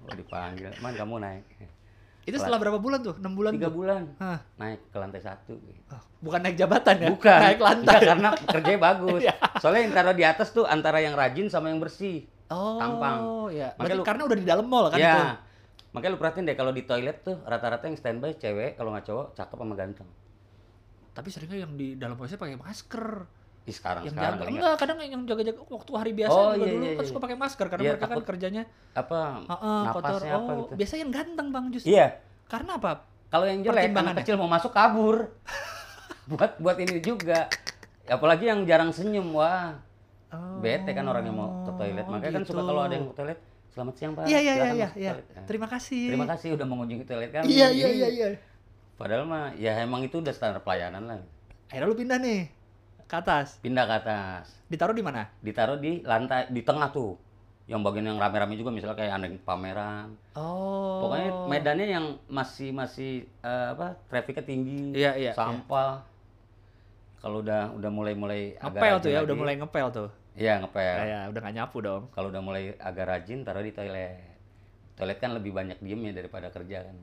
[0.00, 1.44] Oh dipanggil, man kamu naik.
[2.22, 3.16] Itu setelah berapa bulan tuh?
[3.16, 3.74] 6 bulan Tiga tuh?
[3.74, 4.38] bulan Hah.
[4.56, 5.56] naik ke lantai satu.
[5.58, 5.80] Gitu.
[5.88, 7.08] Oh, Bukan naik jabatan ya?
[7.08, 7.38] Bukan.
[7.40, 7.88] Naik lantai.
[7.88, 9.20] Enggak, karena kerjanya bagus.
[9.24, 9.34] Iya.
[9.58, 12.28] Soalnya yang taruh di atas tuh antara yang rajin sama yang bersih.
[12.48, 13.16] Oh, tampang.
[13.50, 13.72] iya.
[13.74, 15.08] Makanya lu- karena udah di dalam mall kan ya.
[15.10, 15.24] itu?
[15.88, 19.26] Makanya lu perhatiin deh kalau di toilet tuh rata-rata yang standby cewek, kalau nggak cowok
[19.32, 20.08] cakep sama ganteng.
[21.12, 23.04] Tapi seringnya yang di dalam polisi pakai masker.
[23.68, 24.54] Ih, sekarang yang sekarang jaga nggak.
[24.56, 27.10] enggak, kadang yang jaga-jaga waktu hari biasa Oh, juga iya, dulu iya, kan iya.
[27.12, 28.62] suka pakai masker karena Iya, mereka kan kerjanya
[28.96, 30.08] apa heeh, kotor.
[30.08, 30.72] napasnya Oh, apa gitu.
[30.80, 31.88] biasanya yang ganteng Bang justru.
[31.92, 32.06] Iya.
[32.48, 32.92] Karena apa?
[33.28, 35.16] Kalau yang jelek anak kecil mau masuk kabur.
[36.32, 37.48] buat buat ini juga.
[38.08, 39.76] Apalagi yang jarang senyum, wah.
[40.32, 42.04] Oh, Bete kan orang yang mau ke toilet.
[42.04, 42.68] Makanya kan suka gitu.
[42.68, 43.38] kalau ada yang ke toilet,
[43.68, 44.24] selamat siang, Pak.
[44.28, 45.10] Iya, iya, iya, iya, masuk ke iya.
[45.12, 46.02] toilet." Nah, Terima kasih.
[46.08, 47.44] Terima kasih udah mengunjungi toilet kami.
[47.52, 48.28] Iya, iya, iya, iya.
[48.98, 51.22] Padahal mah ya emang itu udah standar pelayanan lah.
[51.70, 52.50] Akhirnya lu pindah nih
[53.08, 53.62] ke atas.
[53.62, 54.50] Pindah ke atas.
[54.66, 55.30] Ditaruh di mana?
[55.40, 57.16] Ditaruh di lantai di tengah tuh.
[57.70, 60.18] Yang bagian yang rame-rame juga misalnya kayak ada pameran.
[60.34, 61.06] Oh.
[61.06, 63.96] Pokoknya medannya yang masih masih eh, apa?
[64.10, 64.98] Trafiknya tinggi.
[64.98, 66.04] Iya, iya, Sampah.
[67.22, 70.08] Kalau udah udah mulai-mulai agak ngepel rajin tuh ya, udah lagi, mulai ngepel tuh.
[70.38, 70.96] Iya, ngepel.
[71.02, 72.02] Kayak udah gak nyapu dong.
[72.14, 74.16] Kalau udah mulai agak rajin taruh di toilet.
[74.94, 76.96] Toilet kan lebih banyak diemnya daripada kerja kan.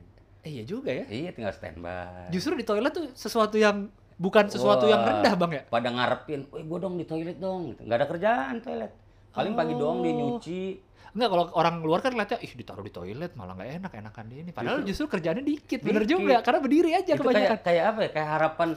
[0.46, 1.06] Eh, iya juga ya.
[1.06, 2.30] Iya, tinggal standby.
[2.30, 5.66] Justru di toilet tuh sesuatu yang bukan sesuatu yang Wah, rendah, Bang ya.
[5.66, 7.82] Pada ngarepin, "Woi, gua dong di toilet dong." Gitu.
[7.82, 8.92] Nggak ada kerjaan toilet.
[9.34, 10.18] Paling pagi doang dia Oh.
[10.38, 10.64] nyuci.
[11.12, 14.36] Enggak kalau orang luar kan lihatnya ih ditaruh di toilet malah nggak enak enakan di
[14.38, 14.52] ini.
[14.52, 16.14] Padahal justru, kerjaannya dikit, bener Dikit.
[16.14, 17.50] juga karena berdiri aja itu kebanyakan.
[17.50, 18.10] kayak kayak apa ya?
[18.12, 18.70] Kayak harapan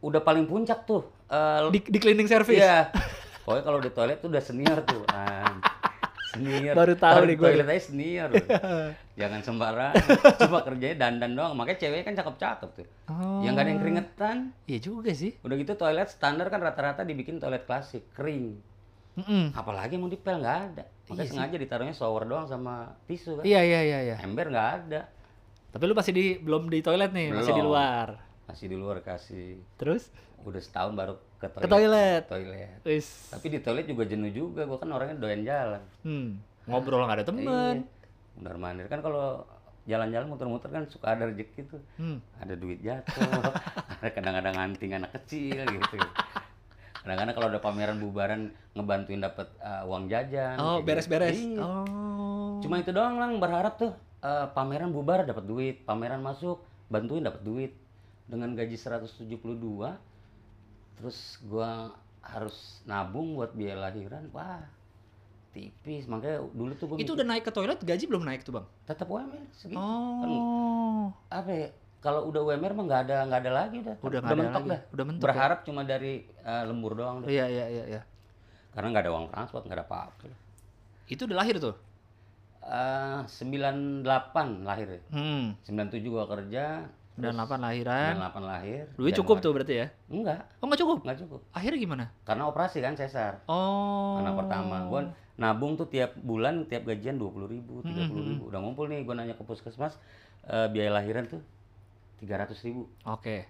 [0.00, 1.04] udah paling puncak tuh.
[1.28, 2.58] Eh, Di, di cleaning service.
[2.58, 2.88] Iya.
[3.40, 5.04] Pokoknya kalau di toilet tuh udah senior tuh.
[5.06, 5.59] Ah,
[6.30, 6.74] senior.
[6.74, 8.30] Baru tahu nih gua toilet aja senior.
[9.20, 9.92] Jangan sembarang.
[10.38, 11.52] Cuma kerjanya dandan doang.
[11.54, 12.86] Makanya cewek kan cakep-cakep tuh.
[13.06, 13.42] Oh.
[13.42, 14.36] Yang gak ada yang keringetan.
[14.64, 15.34] Iya juga sih.
[15.42, 18.56] Udah gitu toilet standar kan rata-rata dibikin toilet klasik, kering.
[19.18, 19.50] Mm-mm.
[19.52, 20.84] Apalagi mau dipel nggak ada.
[21.10, 21.30] Makanya Iya sih.
[21.34, 23.44] sengaja ditaruhnya shower doang sama tisu kan.
[23.44, 24.16] Iya iya iya iya.
[24.22, 25.10] Ember nggak ada.
[25.70, 27.74] Tapi lu masih di belum di toilet nih, masih di Belum.
[27.74, 28.08] luar.
[28.46, 29.58] Masih di luar kasih.
[29.76, 30.10] Terus
[30.40, 31.64] Udah setahun baru ke toilet.
[31.64, 32.22] ke toilet.
[32.28, 33.04] Toilet.
[33.32, 34.68] Tapi di toilet juga jenuh juga.
[34.68, 35.82] Gua kan orangnya doyan jalan.
[36.04, 36.28] Hmm.
[36.68, 37.76] Ngobrol nggak ada temen.
[37.80, 38.36] Iya.
[38.36, 39.48] Benar mandir kan kalau
[39.88, 41.82] jalan-jalan muter-muter kan suka ada rezeki tuh.
[41.96, 42.20] Hmm.
[42.36, 43.24] Ada duit jatuh.
[44.04, 45.96] ada kadang-kadang nganting anak kecil gitu.
[47.00, 50.60] Kadang-kadang kalau ada pameran bubaran ngebantuin dapat uh, uang jajan.
[50.60, 51.36] Oh, kayak beres-beres.
[51.40, 51.56] gitu.
[51.56, 51.64] Iya.
[51.64, 52.60] Oh.
[52.60, 56.60] Cuma itu doang lang berharap tuh uh, pameran bubar dapat duit, pameran masuk
[56.92, 57.72] bantuin dapat duit.
[58.30, 59.26] Dengan gaji 172
[61.00, 64.28] terus gua harus nabung buat biaya lahiran.
[64.36, 64.60] Wah,
[65.56, 66.04] tipis.
[66.04, 68.66] Makanya dulu tuh gua itu mikir, udah naik ke toilet, gaji belum naik tuh, Bang?
[68.84, 69.80] tetap UMR segitu.
[69.80, 71.08] Oh.
[71.32, 71.68] Apa ya?
[72.00, 73.96] Kalau udah UMR mah nggak ada nggak ada lagi udah.
[74.04, 74.72] Udah ada mentok lagi.
[74.76, 74.80] dah.
[74.92, 75.20] Udah mentok.
[75.20, 75.24] ya?
[75.24, 77.32] Berharap cuma dari uh, lembur doang deh.
[77.32, 78.02] Iya, iya, iya, iya.
[78.76, 80.28] Karena nggak ada uang transport, nggak ada apa-apa.
[81.08, 81.76] Itu udah lahir tuh.
[82.60, 84.04] Eh, 98
[84.68, 85.02] lahir ya.
[85.16, 85.56] Hmm.
[85.64, 86.86] 97 gua kerja,
[87.22, 88.12] 98 lahiran.
[88.16, 88.82] 98 lahir.
[88.94, 89.86] Duit cukup tuh berarti ya?
[90.06, 90.98] Enggak, Oh, nggak cukup.
[91.02, 91.40] enggak cukup.
[91.50, 92.04] Akhirnya gimana?
[92.22, 93.44] Karena operasi kan sesar.
[93.46, 94.18] Oh.
[94.18, 94.86] Anak pertama.
[94.86, 95.00] Gua
[95.36, 98.44] nabung tuh tiap bulan tiap gajian 20 ribu, 30 Hmm, ribu.
[98.48, 99.96] Udah ngumpul nih gua nanya ke puskesmas
[100.42, 101.40] eh, biaya lahiran tuh
[102.18, 102.88] 300 ribu.
[103.04, 103.44] Oke.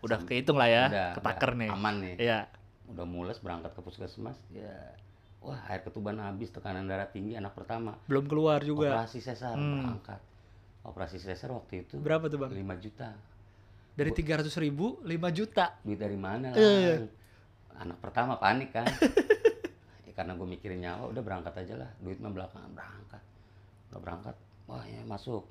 [0.00, 1.70] Udah kehitung lah ya, Udah, ketaker udah nih.
[1.70, 2.14] Aman nih.
[2.16, 2.40] Iya.
[2.88, 4.34] Udah mules berangkat ke puskesmas.
[4.48, 4.96] Ya,
[5.38, 7.94] wah air ketuban habis, tekanan darah tinggi anak pertama.
[8.06, 8.90] Belum keluar juga.
[8.96, 10.18] Operasi sesar berangkat.
[10.80, 12.52] Operasi sesar waktu itu Berapa tuh, Bang?
[12.52, 13.12] 5 juta.
[13.92, 15.76] Dari 300 ribu, 5 juta.
[15.84, 16.52] duit dari mana.
[16.52, 17.08] Lang?
[17.80, 18.84] anak pertama panik kan
[20.06, 23.22] ya, karena gue mikirin nyawa udah berangkat aja lah duit mah belakangan berangkat
[23.88, 24.36] udah berangkat
[24.68, 25.48] wah ya masuk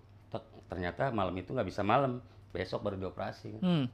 [0.69, 2.21] ternyata malam itu nggak bisa malam
[2.53, 3.61] besok baru dioperasi kan.
[3.65, 3.85] Hmm.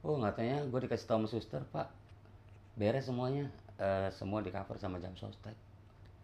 [0.00, 1.92] oh katanya gue dikasih tahu sama suster pak
[2.74, 5.56] beres semuanya Eh, semua di cover sama jam sostek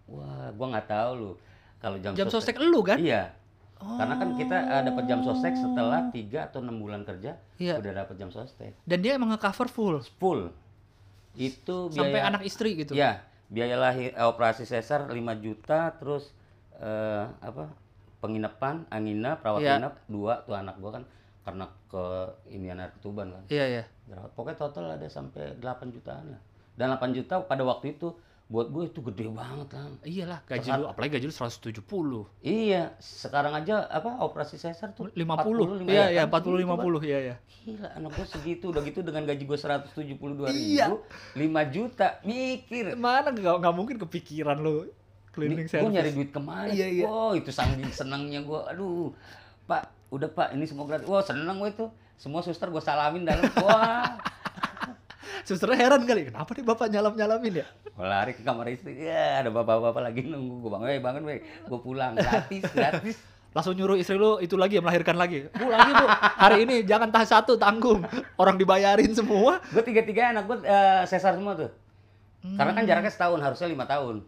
[0.08, 1.32] wah gue nggak tahu lu
[1.80, 2.96] kalau jam, Jam sostek elu kan?
[2.96, 3.32] iya
[3.78, 7.76] karena kan kita eh, dapat jam sostek setelah tiga atau enam bulan kerja Iya.
[7.76, 9.96] udah dapat jam sostek Dan dia emang nge-cover full.
[10.16, 10.48] full
[11.34, 12.92] itu biaya Sampai anak istri gitu.
[12.92, 16.32] ya biaya lahir eh, operasi sesar 5 juta terus
[16.74, 17.70] eh, apa
[18.18, 19.76] penginapan angina perawat Iya.
[19.78, 21.04] inap dua tuh anak gua kan
[21.42, 22.04] karena ke
[22.48, 23.84] ini anak ketuban kan Iya, iya.
[24.32, 26.40] Pokoknya total ada sampai 8 jutaan lah
[26.74, 28.10] dan 8 juta pada waktu itu
[28.46, 31.82] buat gue itu gede banget lah Iyalah, gaji lu apalagi gaji lu 170.
[32.40, 35.82] iya sekarang aja apa operasi sesar tuh 50.
[35.82, 36.38] 40, Iya, iya, kan?
[36.38, 36.78] 40 Segitu, Pak.
[36.78, 37.02] 50.
[37.02, 37.36] Iya, iya.
[37.66, 40.86] Gila, anak gue segitu, udah gitu dengan gaji gue 172 Iya.
[40.86, 40.96] ribu,
[41.34, 42.94] 5 juta, mikir.
[42.94, 44.94] Mana nggak nggak mungkin kepikiran lu
[45.34, 45.90] cleaning Gue service.
[45.90, 46.70] nyari duit ke mana?
[46.70, 47.04] Iya, iya.
[47.04, 48.60] Wow, itu saking senangnya gue.
[48.70, 49.10] Aduh,
[49.66, 51.04] Pak, udah Pak, ini semua gratis.
[51.04, 51.86] Wah, seneng gue itu.
[52.14, 53.42] Semua suster gue salamin dalam.
[53.58, 54.16] Wah,
[55.44, 57.66] Susternya heran kali, kenapa nih bapak nyalam-nyalamin ya?
[57.96, 59.00] lari ke kamar istri.
[59.00, 60.60] Ya, ada bapak-bapak lagi nunggu.
[60.60, 61.40] Gue bangun, "Weh, bangun, weh.
[61.64, 63.16] Gue pulang, gratis, gratis.
[63.56, 65.48] Langsung nyuruh istri lu itu lagi melahirkan lagi.
[65.48, 68.04] Bu lagi bu, hari ini jangan tahap satu tanggung.
[68.36, 69.64] Orang dibayarin semua.
[69.72, 71.72] Gue tiga-tiga anak gue eh, sesar semua tuh.
[72.44, 74.20] Karena kan jaraknya setahun, harusnya lima tahun.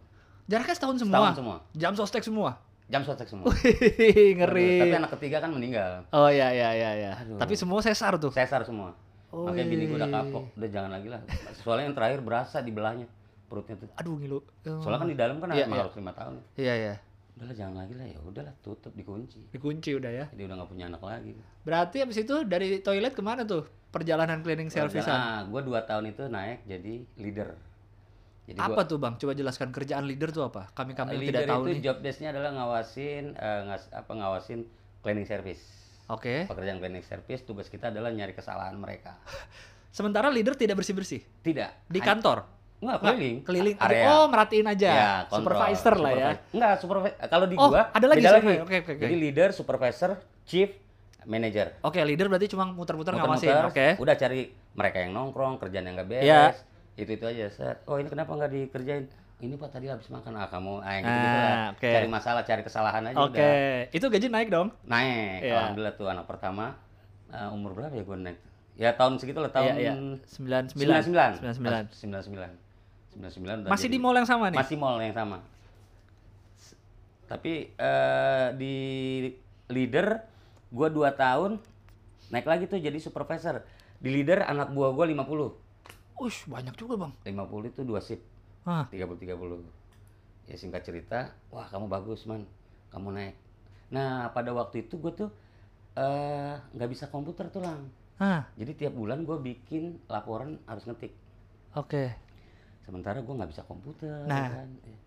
[0.49, 1.13] Jaraknya setahun semua.
[1.13, 1.55] Setahun semua.
[1.77, 2.57] Jam sostek semua.
[2.89, 3.53] Jam sostek semua.
[3.53, 4.81] Wih, ngeri.
[4.81, 6.09] Tapi anak ketiga kan meninggal.
[6.09, 7.11] Oh iya iya iya iya.
[7.37, 8.33] Tapi semua sesar tuh.
[8.33, 8.97] Sesar semua.
[9.29, 10.21] Oh, Makanya bini gue udah iya.
[10.25, 11.21] kapok, udah jangan lagi lah.
[11.61, 13.05] Soalnya yang terakhir berasa di belahnya
[13.45, 13.89] perutnya tuh.
[13.97, 14.39] Aduh ngilu.
[14.41, 14.81] Oh.
[14.81, 15.81] Soalnya kan di dalam kan Iya, iya.
[15.85, 16.35] harus lima tahun.
[16.57, 16.95] Iya iya.
[17.39, 19.53] Udahlah jangan lagi lah ya, udahlah tutup dikunci.
[19.53, 20.25] Dikunci udah ya.
[20.33, 21.31] Jadi udah nggak punya anak lagi.
[21.61, 23.63] Berarti abis itu dari toilet ke mana tuh?
[23.89, 27.49] Perjalanan cleaning service Nah, gue dua tahun itu naik jadi leader.
[28.49, 29.13] Jadi Apa tuh bang?
[29.21, 30.73] Coba jelaskan kerjaan leader tuh apa?
[30.73, 31.81] Kami gua, kami leader tidak tahu itu nih.
[31.85, 34.59] job desk-nya adalah ngawasin eh, ngas, apa ngawasin
[35.05, 35.78] cleaning service.
[36.09, 36.49] Oke.
[36.49, 39.21] Pekerjaan cleaning service tugas kita adalah nyari kesalahan mereka.
[39.97, 41.89] Sementara leader tidak bersih bersih Tidak.
[41.89, 42.45] di kantor.
[42.79, 43.37] Enggak, keliling.
[43.43, 43.75] Keliling.
[43.75, 44.05] area.
[44.07, 44.89] Oh merhatiin aja.
[44.89, 45.59] Ya, kontrol.
[45.59, 46.29] Supervisor lah ya.
[46.55, 47.17] Enggak, supervisor.
[47.27, 48.63] Kalau di Oh, gua ada lagi beda supervisor.
[48.63, 49.03] Oke, oke, oke.
[49.03, 50.11] Jadi leader, supervisor,
[50.47, 50.69] chief,
[51.27, 51.67] manager.
[51.83, 53.67] Oke leader berarti cuma muter-muter ngawasin.
[53.67, 53.87] Oke.
[53.99, 56.25] Udah cari mereka yang nongkrong, kerjaan yang nggak beres.
[56.25, 56.43] Iya.
[56.95, 57.77] Itu itu aja, set.
[57.87, 59.07] Oh, ini kenapa nggak dikerjain?
[59.39, 60.35] Ini Pak tadi habis makan.
[60.35, 61.55] Ah, kamu ah, yang Ah, gitu-gitu lah.
[61.71, 61.89] oke.
[61.89, 63.39] Cari masalah, cari kesalahan aja Oke.
[63.39, 63.55] udah.
[63.89, 64.67] Itu gaji naik dong.
[64.83, 65.39] Naik.
[65.41, 65.55] Iya.
[65.57, 66.75] Alhamdulillah tuh anak pertama
[67.29, 68.37] eh, umur berapa ya gue naik?
[68.75, 69.93] Ya tahun segitu lah, tahun Iya iya.
[70.25, 70.99] Sembilan sembilan.
[70.99, 71.35] 99.
[71.39, 71.81] Sembilan sembilan.
[71.89, 72.51] 99.
[73.09, 74.57] 99 udah Masih jadi- di mall yang sama nih.
[74.57, 75.37] Masih mall yang sama.
[76.55, 76.75] S-
[77.25, 78.75] Tapi eh, di
[79.69, 80.07] leader
[80.69, 81.51] gua 2 tahun
[82.29, 83.63] naik lagi tuh jadi supervisor.
[83.95, 85.55] Di leader anak buah gua 50.
[86.19, 87.11] Ush banyak juga bang.
[87.25, 88.23] 50 itu dua shift.
[88.69, 88.85] Ah.
[88.93, 89.65] 30 30.
[90.45, 92.45] Ya singkat cerita, wah kamu bagus man.
[92.93, 93.33] Kamu naik.
[93.89, 95.29] Nah, pada waktu itu gua tuh
[95.97, 97.89] eh nggak bisa komputer tuh lang.
[98.21, 98.45] Ah.
[98.53, 101.13] Jadi tiap bulan gua bikin laporan harus ngetik.
[101.73, 102.13] Oke.
[102.79, 104.49] sementara gue nggak bisa komputer Nah.
[104.49, 104.97] kan Eh,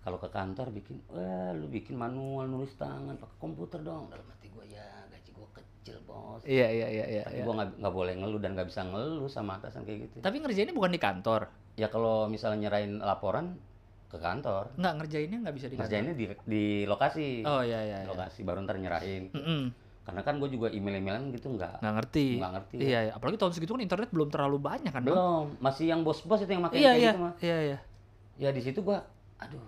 [0.00, 4.46] kalau ke kantor bikin wah lu bikin manual nulis tangan pakai komputer dong dalam hati
[4.46, 4.89] gue ya gue
[5.80, 7.22] kecil bos Iya iya iya iya.
[7.22, 7.44] tapi iya.
[7.44, 10.90] gue nggak boleh ngeluh dan nggak bisa ngeluh sama atasan kayak gitu Tapi ngerjainnya bukan
[10.90, 11.48] di kantor.
[11.74, 13.56] ya kalau misalnya nyerahin laporan
[14.06, 15.82] ke kantor Nggak ngerjainnya nggak bisa di kantor.
[15.82, 17.96] ngerjainnya di di lokasi Oh iya iya.
[17.98, 18.06] Iya.
[18.06, 19.62] lokasi baru ntar nyerahin Mm-mm.
[20.02, 22.26] karena kan gue juga email-emailan gitu nggak nggak ngerti.
[22.36, 23.12] nggak ngerti Iya, iya.
[23.14, 25.08] apalagi tahun segitu kan internet belum terlalu banyak kan, Bang?
[25.08, 27.10] belum masih yang bos-bos itu yang pakai Iya, kayak iya.
[27.10, 27.78] gitu mah Iya, iya.
[28.36, 28.98] ya di situ gue
[29.38, 29.64] aduh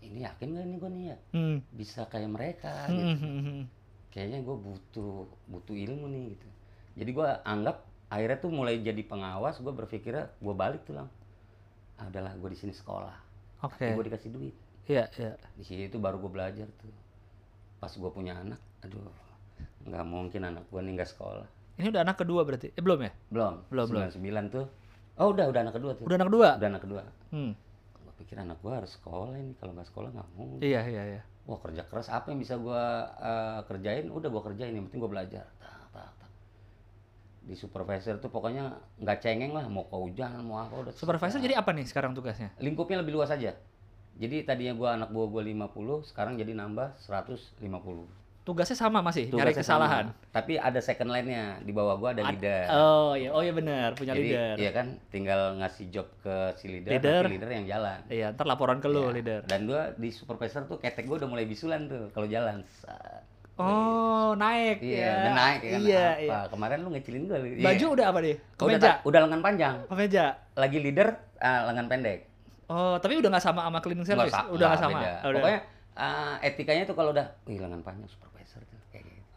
[0.00, 1.56] ini yakin gak nih gue nih ya Hmm.
[1.70, 3.06] bisa kayak mereka Hmm, gitu.
[3.06, 3.62] hmm, hmm, hmm.
[4.10, 5.12] Kayaknya gue butuh
[5.46, 6.48] butuh ilmu nih gitu
[6.96, 11.08] jadi gue anggap akhirnya tuh mulai jadi pengawas gue berpikirnya gue balik tuh lang
[11.96, 13.14] ah, udahlah gue di sini sekolah
[13.62, 13.86] Oke.
[13.88, 15.38] gue dikasih duit Iya, iya.
[15.54, 16.90] di situ baru gue belajar tuh
[17.78, 19.06] pas gue punya anak aduh
[19.82, 21.46] nggak mungkin anak gue nih nggak sekolah
[21.76, 22.68] Ini udah anak kedua berarti?
[22.70, 23.12] Eh, belum ya?
[23.30, 24.10] belum Belum, belum.
[24.12, 24.66] 99 tuh
[25.16, 26.48] oh udah udah anak kedua tuh Udah anak kedua?
[26.58, 27.52] udah anak kedua Hmm.
[27.94, 31.22] gue pikir anak gue harus sekolah ini kalau nggak sekolah nggak mau Iya, iya, iya.
[31.50, 32.84] Wah kerja keras apa yang bisa gue
[33.66, 34.06] kerjain?
[34.06, 35.50] Udah gue kerjain yang penting gue belajar.
[35.58, 36.30] Tak, tak, tak.
[37.42, 41.74] di supervisor tuh pokoknya nggak cengeng lah mau hujan mau apa udah Supervisor jadi apa
[41.74, 42.54] nih sekarang tugasnya?
[42.62, 43.58] lingkupnya lebih luas aja.
[44.20, 47.58] Jadi tadinya gua anak buah gua 50 sekarang jadi nambah 150
[48.50, 50.04] Tugasnya sama masih, nyari Tugasnya kesalahan.
[50.10, 50.28] sama.
[50.28, 53.94] tapi ada second line-nya di bawah gua ada Ad- leader Oh iya, oh iya benar,
[53.94, 54.54] punya jadi leader.
[54.58, 57.22] iya kan tinggal ngasih job ke si leader, Leader.
[57.22, 59.14] nanti leader yang jalan Iya, ntar laporan ke lu, Iya.
[59.14, 59.40] leader.
[59.44, 62.66] dan gua di supervisor tuh ketek gua udah mulai bisulan tuh kalau jalan.
[63.54, 65.12] Oh, naik iya ya.
[65.20, 66.38] udah naik ya kan Iya, apa iya.
[66.48, 67.60] kemarin lu ngecilin gua Iya.
[67.62, 68.90] Baju udah apa udah, Kemeja.
[69.04, 70.24] udah lengan panjang Kemeja.
[70.54, 71.08] lagi leader
[71.38, 72.18] ah, lengan pendek
[72.66, 74.30] Oh, tapi udah nggak sama sama cleaning service?
[74.30, 74.94] sa- udah nggak sama.
[74.96, 75.12] beda.
[75.12, 75.40] Oh, udah.
[75.40, 75.60] pokoknya
[75.92, 78.29] ah, etikanya tuh kalau udah wih lengan panjang tuh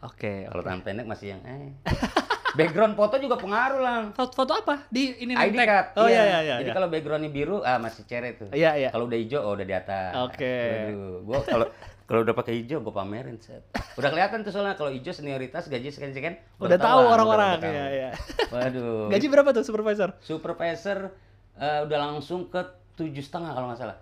[0.04, 0.44] Oke.
[0.46, 1.72] Kalau tangan pendek masih yang eh.
[2.54, 3.98] Background foto juga pengaruh lah.
[4.14, 4.86] Foto, foto apa?
[4.86, 5.66] Di ini ID tag?
[5.66, 5.86] card.
[5.98, 6.54] Oh iya iya iya.
[6.62, 6.76] Jadi iya.
[6.78, 8.48] kalau backgroundnya biru ah masih cere tuh.
[8.54, 8.88] Iya iya.
[8.94, 10.12] Kalau udah hijau oh udah di atas.
[10.22, 10.54] Oke.
[10.54, 11.66] Waduh, gua kalau
[12.08, 13.66] kalau udah pakai hijau gua pamerin set.
[13.98, 16.38] Udah kelihatan tuh soalnya kalau hijau senioritas gaji sekian sekian.
[16.62, 18.10] Udah tahu orang-orang ya ya.
[18.54, 19.08] Waduh.
[19.12, 20.14] Gaji berapa tuh supervisor?
[20.22, 21.10] supervisor
[21.58, 22.62] eh, udah langsung ke
[22.94, 23.98] tujuh setengah kalau nggak salah.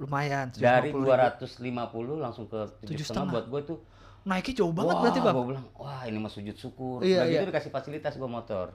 [0.00, 0.48] Lumayan.
[0.56, 2.16] Dari 750.
[2.16, 3.28] 250 langsung ke tujuh setengah.
[3.28, 3.78] buat gue tuh
[4.24, 5.34] Naiknya jauh banget wah, berarti bang.
[5.34, 7.00] Gue bilang, wah ini mah sujud syukur.
[7.00, 7.38] Iya, Udah iya.
[7.38, 8.72] gitu dikasih fasilitas gue motor.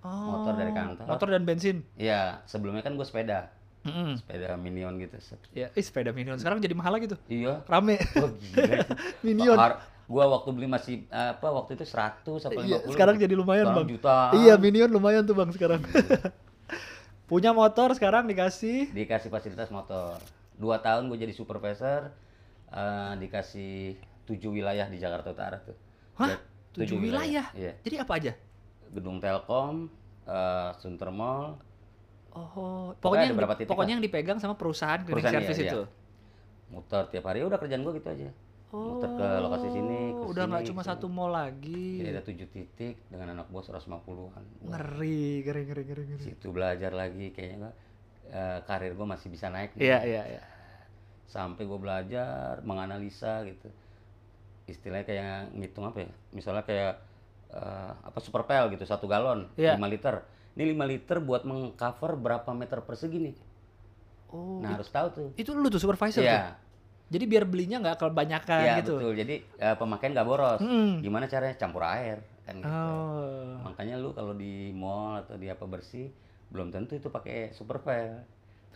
[0.00, 1.04] Oh, motor dari kantor.
[1.04, 1.76] Motor dan bensin.
[1.92, 3.50] Iya, sebelumnya kan gue sepeda.
[3.82, 4.14] Mm-mm.
[4.16, 5.14] Sepeda Minion gitu.
[5.20, 5.38] Set.
[5.50, 7.18] Ya, ih sepeda minion sekarang jadi mahal lagi tuh.
[7.26, 7.62] Iya.
[7.64, 7.98] Rame.
[8.14, 8.82] Wah gila.
[9.26, 9.54] Minion.
[9.56, 12.62] Har- gua waktu beli masih apa waktu itu 100 apa 50.
[12.62, 13.90] Iya, sekarang jadi lumayan Sekarang bang.
[13.90, 14.32] jutaan.
[14.38, 15.82] Iya minion lumayan tuh bang sekarang.
[17.26, 18.94] Punya motor sekarang dikasih.
[18.94, 20.18] Dikasih fasilitas motor.
[20.54, 22.14] Dua tahun gue jadi supervisor.
[22.68, 23.94] eh, dikasih
[24.26, 25.76] tujuh wilayah di Jakarta Utara tuh.
[26.16, 26.28] Hah?
[26.28, 26.38] Ya,
[26.74, 27.46] Tujuh wilayah?
[27.50, 27.72] Iya.
[27.80, 28.32] Jadi apa aja?
[28.88, 29.88] Gedung Telkom,
[30.24, 31.56] eh, Sunter Mall,
[32.28, 35.56] Oh, Pokoknya pokoknya yang, berapa di- titik pokoknya yang dipegang sama perusahaan cleaning Perusahaan, service
[35.58, 35.82] iya, itu.
[36.68, 37.40] muter tiap hari.
[37.40, 38.28] Udah kerjaan gue gitu aja.
[38.68, 40.90] Muter ke lokasi sini, ke Oh, udah nggak cuma sini.
[40.92, 41.96] satu mall lagi.
[41.96, 44.44] Jadi ada tujuh titik dengan anak buah 150-an.
[44.60, 46.22] Wah, Ngeri, ngeri, ngeri, ngeri, ngeri.
[46.26, 47.72] situ belajar lagi kayaknya gua,
[48.28, 49.72] eh, karir gue masih bisa naik.
[49.74, 50.42] Iya, iya, iya.
[51.24, 53.66] sampai gue belajar menganalisa gitu
[54.66, 56.98] istilahnya kayak ngitung apa ya misalnya kayak
[57.50, 59.78] eh, apa superpel gitu satu galon Iya.
[59.78, 60.14] 5 liter
[60.56, 63.36] ini 5 liter buat mengcover berapa meter persegi nih
[64.26, 66.26] Oh, nah harus tahu tuh itu lu tuh supervisor tuh.
[66.26, 66.58] Iya,
[67.06, 68.98] Jadi biar belinya nggak kebanyakan iya gitu.
[68.98, 69.12] betul.
[69.14, 70.58] Jadi eh, pemakaian nggak boros.
[70.58, 70.98] Mm.
[70.98, 72.66] Gimana caranya campur air kan gitu.
[72.66, 73.54] Oh.
[73.62, 76.10] Makanya lu kalau di mall atau di apa bersih
[76.50, 78.26] belum tentu itu pakai superpel.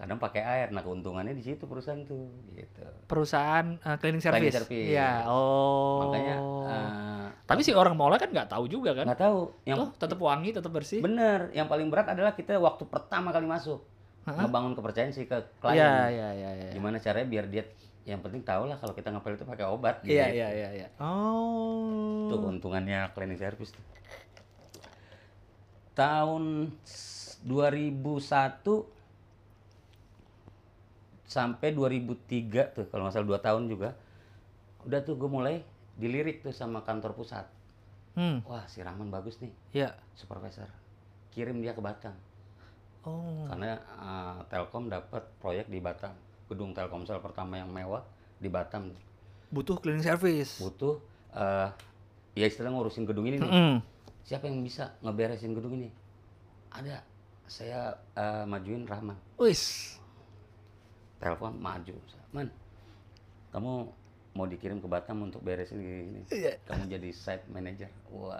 [0.01, 0.67] Kadang pakai air.
[0.71, 2.81] Nah, keuntungannya di situ perusahaan tuh gitu.
[3.05, 4.55] Perusahaan eh, cleaning Cleaning service.
[4.65, 4.89] service.
[4.89, 5.29] Iya.
[5.29, 6.01] Oh.
[6.03, 6.37] Makanya
[6.67, 9.05] eh, Tapi si orang mallnya kan nggak tahu juga kan.
[9.05, 10.99] nggak tahu yang Oh, tetap wangi, tetap bersih.
[11.01, 13.85] bener yang paling berat adalah kita waktu pertama kali masuk
[14.23, 14.37] Hah?
[14.39, 16.71] ngebangun kepercayaan sih ke klien iya, iya, iya.
[16.71, 17.65] gimana caranya biar dia
[18.03, 20.13] yang penting tahu lah kalau kita ngapel itu pakai obat gitu.
[20.13, 20.89] iya, iya, iya.
[20.97, 22.29] Oh.
[22.29, 23.85] itu keuntungannya cleaning service tuh.
[25.93, 29.00] tahun s- 2001
[31.31, 33.95] sampai 2003 tuh kalau nggak salah dua tahun juga
[34.83, 35.63] udah tuh gue mulai
[35.95, 37.47] dilirik tuh sama kantor pusat.
[38.19, 39.55] Hmm, wah si Rahman bagus nih.
[39.71, 39.95] Iya.
[40.19, 40.67] supervisor.
[41.31, 42.17] Kirim dia ke Batam.
[43.01, 43.49] Oh.
[43.49, 46.13] karena eh, Telkom dapat proyek di Batam.
[46.51, 48.03] Gedung Telkomsel pertama yang mewah
[48.43, 48.91] di Batam.
[49.55, 50.59] Butuh cleaning service.
[50.59, 50.99] butuh
[51.31, 51.71] eh
[52.35, 53.51] ya istilah ngurusin gedung ini nih.
[53.51, 53.79] Mm.
[54.27, 55.95] siapa yang bisa ngeberesin gedung ini?
[56.75, 57.07] Ada.
[57.47, 59.15] Saya eh, majuin Rahman.
[59.39, 60.00] Wis.
[61.21, 61.95] Telepon maju
[62.31, 62.49] man
[63.51, 63.73] kamu
[64.31, 66.55] mau dikirim ke Batam untuk beresin gini, Iya.
[66.65, 68.39] kamu jadi site manager wah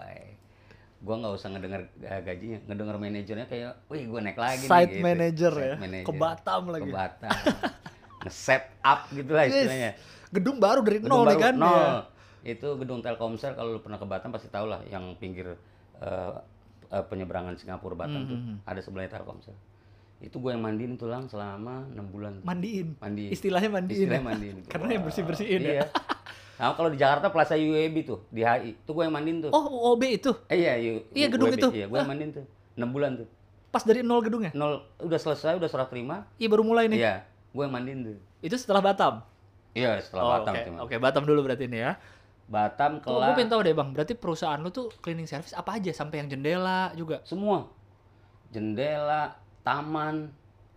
[0.97, 4.93] gua nggak usah ngedenger eh, gajinya ngedenger manajernya kayak wih gua naik lagi nih," Site
[4.93, 5.03] gitu.
[5.03, 5.75] manager Site ya.
[5.77, 6.07] manager.
[6.07, 6.81] Ke Batam lagi.
[6.81, 7.31] ke Batam
[8.21, 9.53] nge-set up gitu lah Yes.
[9.57, 9.91] istilahnya
[10.31, 11.53] Gedung baru dari gedung nol nih baru, kan.
[11.55, 11.75] nol.
[11.75, 11.99] Iya.
[12.47, 15.59] Itu gedung Telkomsel kalau lu pernah ke Batam pasti tahu lah yang pinggir
[15.99, 16.33] eh,
[16.87, 18.55] eh, penyeberangan Singapura Batam tuh Mhm.
[18.63, 19.53] ada sebelahnya Telkomsel.
[20.21, 22.37] Itu gue yang mandiin tulang selama enam bulan.
[22.41, 22.93] Mandiin.
[22.97, 23.33] Mandi.
[23.33, 23.97] Istilahnya mandiin.
[23.97, 24.29] Istilahnya ya?
[24.29, 24.57] mandiin.
[24.71, 25.73] Karena yang bersih-bersihin ya.
[25.73, 25.85] Iya.
[26.55, 29.49] Nah, kalau di Jakarta Plaza UAB tuh di HI, tuh gue yang mandiin tuh.
[29.49, 30.29] Oh, UOB itu.
[30.45, 31.69] Eh, iya, U- Iya, gedung UAB, itu.
[31.73, 32.45] Iya, gue yang mandiin tuh.
[32.77, 33.27] 6 bulan tuh.
[33.73, 34.53] Pas dari nol gedungnya.
[34.53, 36.29] Nol udah selesai, udah serah terima.
[36.37, 37.01] Iya, baru mulai nih.
[37.01, 38.17] Iya, gue yang mandiin tuh.
[38.39, 39.25] Itu setelah Batam.
[39.73, 40.71] Iya, setelah Oh, Batam Oke, tuh.
[40.71, 40.81] Mas.
[40.85, 41.97] Oke, Batam dulu berarti ini ya.
[42.45, 43.89] Batam Oh, gue kelar pengen tahu deh, Bang.
[43.89, 47.25] Berarti perusahaan lu tuh cleaning service apa aja sampai yang jendela juga.
[47.25, 47.73] semua.
[48.51, 50.29] Jendela, taman,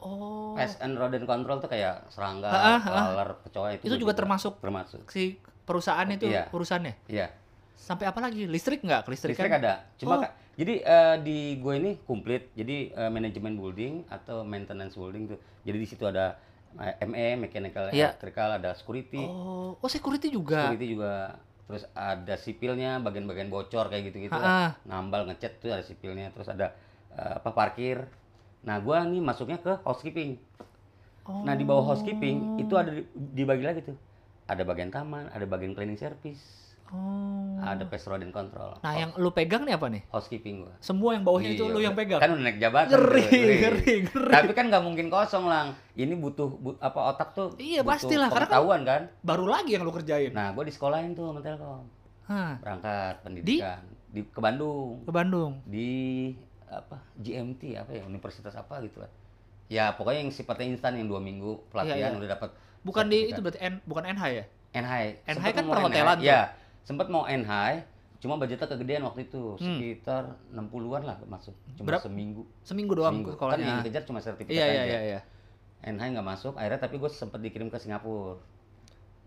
[0.04, 0.52] Oh.
[0.52, 2.76] pest and rodent control tuh kayak serangga, ha.
[2.84, 3.88] laler, kecoa itu.
[3.88, 5.08] Itu gua juga termasuk termasuk.
[5.08, 6.52] si perusahaan itu Iya.
[6.52, 6.94] urusannya.
[7.08, 7.32] Iya.
[7.74, 8.44] Sampai apa lagi?
[8.44, 9.08] Listrik nggak?
[9.08, 9.60] Listrik, Listrik kan?
[9.64, 9.74] ada.
[9.96, 10.20] Cuma Oh.
[10.20, 12.52] Kak, jadi eh, di gue ini komplit.
[12.52, 15.38] Jadi eh, manajemen building atau maintenance building tuh.
[15.64, 16.36] Jadi di situ ada
[16.74, 18.12] eh, ME, mechanical, Iya.
[18.12, 19.24] electrical, ada security.
[19.24, 20.68] Oh, oh security juga.
[20.68, 21.38] Security juga.
[21.64, 24.36] Terus ada sipilnya, bagian-bagian bocor kayak gitu-gitu.
[24.84, 26.28] Nambal, ngecat tuh ada sipilnya.
[26.28, 26.76] Terus ada
[27.14, 28.04] eh, apa parkir.
[28.64, 30.40] Nah, gua nih masuknya ke housekeeping.
[31.22, 31.40] Oh.
[31.40, 33.96] Nah, di bawah housekeeping itu ada di- dibagi lagi tuh.
[34.44, 36.40] Ada bagian taman, ada bagian cleaning service,
[36.86, 37.56] Oh.
[37.58, 38.76] ada pest rodent control.
[38.78, 40.04] Nah, yang lu pegang nih apa nih?
[40.06, 40.76] housekeeping gua.
[40.78, 42.00] Semua yang bawahnya itu Iya, lu yang udah.
[42.02, 42.20] pegang.
[42.20, 42.92] Kan udah naik jabatan.
[42.94, 43.24] Ngeri,
[43.58, 44.32] ngeri, ngeri.
[44.32, 45.72] Tapi kan nggak mungkin kosong lang.
[45.94, 47.56] Ini butuh bu- apa otak tuh?
[47.56, 49.02] Iya, pastilah, karena kan- kan.
[49.20, 50.28] Baru lagi yang lu kerjain.
[50.30, 51.84] Nah, gue di sekolahin tuh sama Telkom.
[52.24, 55.60] Hah, Berangkat pendidikan di, ke Bandung ke Bandung.
[55.66, 55.90] di
[56.80, 59.10] apa GMT apa ya universitas apa gitu lah.
[59.70, 62.18] Ya pokoknya yang sifatnya instan yang dua minggu pelatihan iya.
[62.18, 62.50] udah dapat.
[62.84, 64.44] Bukan di itu berarti N, bukan NH ya?
[64.74, 66.20] NHI Sempet kan perhotelan NHI.
[66.20, 66.26] tuh.
[66.28, 66.40] Ya,
[66.84, 67.74] sempat mau NHI,
[68.20, 69.78] cuma budgetnya kegedean waktu itu, Hmm.
[69.80, 71.54] sekitar 60-an lah masuk.
[71.80, 72.04] Cuma Berapa?
[72.04, 72.42] seminggu.
[72.66, 73.38] Seminggu doang Seminggu.
[73.38, 74.90] Kan yang dikejar cuma sertifikat iya, iya, aja.
[74.90, 75.20] iya, iya.
[75.84, 78.36] NHI nggak masuk, akhirnya tapi gue sempat dikirim ke Singapura.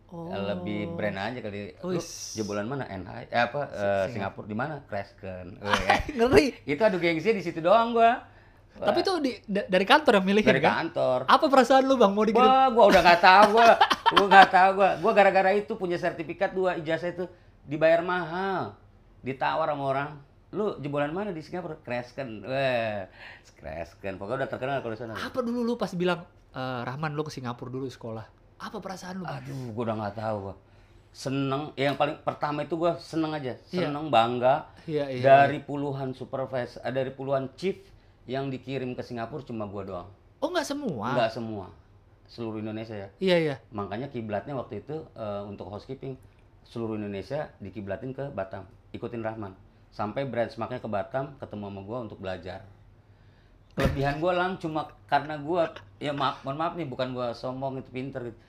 [0.07, 0.31] Oh.
[0.31, 1.75] Lebih brand aja kali.
[1.77, 1.99] Lu
[2.31, 2.87] jebolan mana?
[2.87, 3.27] NHI?
[3.27, 3.61] Eh apa?
[3.67, 4.79] eh, Singapura di mana?
[4.87, 5.59] Crashken.
[6.17, 6.63] Ngeri.
[6.63, 8.23] itu adu gengsi di situ doang gua.
[8.77, 10.87] Wah, Tapi itu di, da- dari kantor yang milihin dari kan?
[10.87, 11.19] kantor.
[11.27, 12.13] Apa perasaan lu, Bang?
[12.13, 12.39] Mau dikirim?
[12.39, 13.71] Wah, gua udah nggak tahu gua.
[14.07, 14.89] Gua nggak tahu gua.
[15.03, 17.27] Gua gara-gara itu punya sertifikat dua ijazah itu
[17.61, 18.79] dibayar mahal.
[19.19, 20.09] Ditawar sama orang.
[20.55, 21.75] Lu jebolan mana di Singapura?
[21.83, 22.47] Crashken.
[22.47, 23.11] Wah,
[23.53, 24.15] Crashken.
[24.15, 25.19] Pokoknya udah terkenal kalau di sana.
[25.19, 28.36] Apa dulu lu pas bilang, "Eh, Rahman lu ke Singapura dulu sekolah.
[28.57, 29.25] Apa perasaan lu?
[29.25, 30.39] Aduh, gua udah nggak tahu.
[31.13, 33.89] Seneng, yang paling pertama itu gua seneng aja, Iya.
[33.89, 35.21] seneng bangga Iya, iya.
[35.23, 37.77] dari puluhan supervisor, eh, dari puluhan chief
[38.29, 40.09] yang dikirim ke Singapura cuma gua doang.
[40.37, 41.17] Oh, nggak semua.
[41.17, 41.65] Enggak semua,
[42.29, 43.09] seluruh Indonesia ya.
[43.17, 43.55] Iya, iya.
[43.73, 46.13] Makanya kiblatnya waktu itu eh, untuk housekeeping
[46.67, 49.57] seluruh Indonesia dikiblatin ke Batam, ikutin Rahman.
[49.89, 52.61] Sampai branch makanya ke Batam ketemu sama gua untuk belajar.
[53.77, 57.89] Kelebihan gua lang cuma karena gua ya maaf, mohon maaf nih bukan gua sombong itu
[57.93, 58.39] pinter gitu.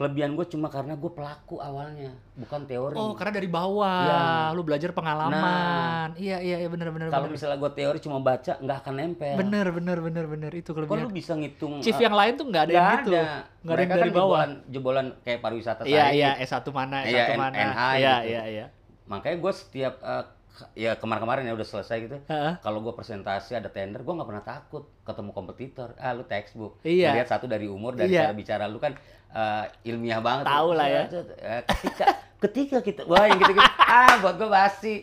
[0.00, 2.96] Kelebihan gue cuma karena gue pelaku awalnya, bukan teori.
[2.96, 4.00] Oh, karena dari bawah.
[4.08, 4.56] Iya.
[4.56, 6.16] Lu belajar pengalaman.
[6.16, 9.36] Iya, iya, iya benar benar Kalau misalnya gue teori cuma baca, nggak akan nempel.
[9.36, 10.52] Bener, bener, bener, bener.
[10.56, 11.12] Itu Kok lu kelebihan.
[11.12, 11.84] bisa ngitung?
[11.84, 13.10] Chief eh, yang lain tuh nggak ada nggak yang gitu.
[13.12, 13.20] ada.
[13.60, 14.24] Nggak ada yang dari kan bawah.
[14.40, 17.56] Jebolan, jebolan kayak pariwisata Iya, iya, S1 mana, S1 Iya, mana.
[17.60, 18.00] Iya, gitu.
[18.32, 18.66] iya, iya.
[19.04, 20.28] Makanya gue setiap k-
[20.72, 22.16] ya kemarin-kemarin ya udah selesai gitu.
[22.60, 25.88] Kalau gue presentasi ada tender, gue nggak pernah takut ketemu kompetitor.
[25.96, 26.78] Ah, lu textbook.
[26.80, 27.16] Iya.
[27.16, 28.28] Lihat satu dari umur, dari Iya.
[28.28, 28.92] cara bicara lu kan
[29.30, 30.44] eh, ilmiah banget.
[30.44, 31.02] Tahu lah ya.
[31.38, 32.04] Eh, Ketika
[32.40, 34.94] ketika kita, wah yang gitu-gitu, ah buat gue basi.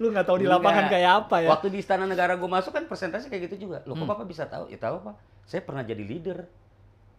[0.00, 0.92] Lu nggak tahu di lapangan Enggak.
[0.96, 1.48] kayak apa ya?
[1.48, 3.84] Waktu di Istana Negara gue masuk kan presentasi kayak gitu juga.
[3.84, 4.10] Loh, kok Hmm.
[4.10, 4.68] Bapak bisa tahu?
[4.68, 5.14] Ya tahu, Pak.
[5.44, 6.48] Saya pernah jadi leader.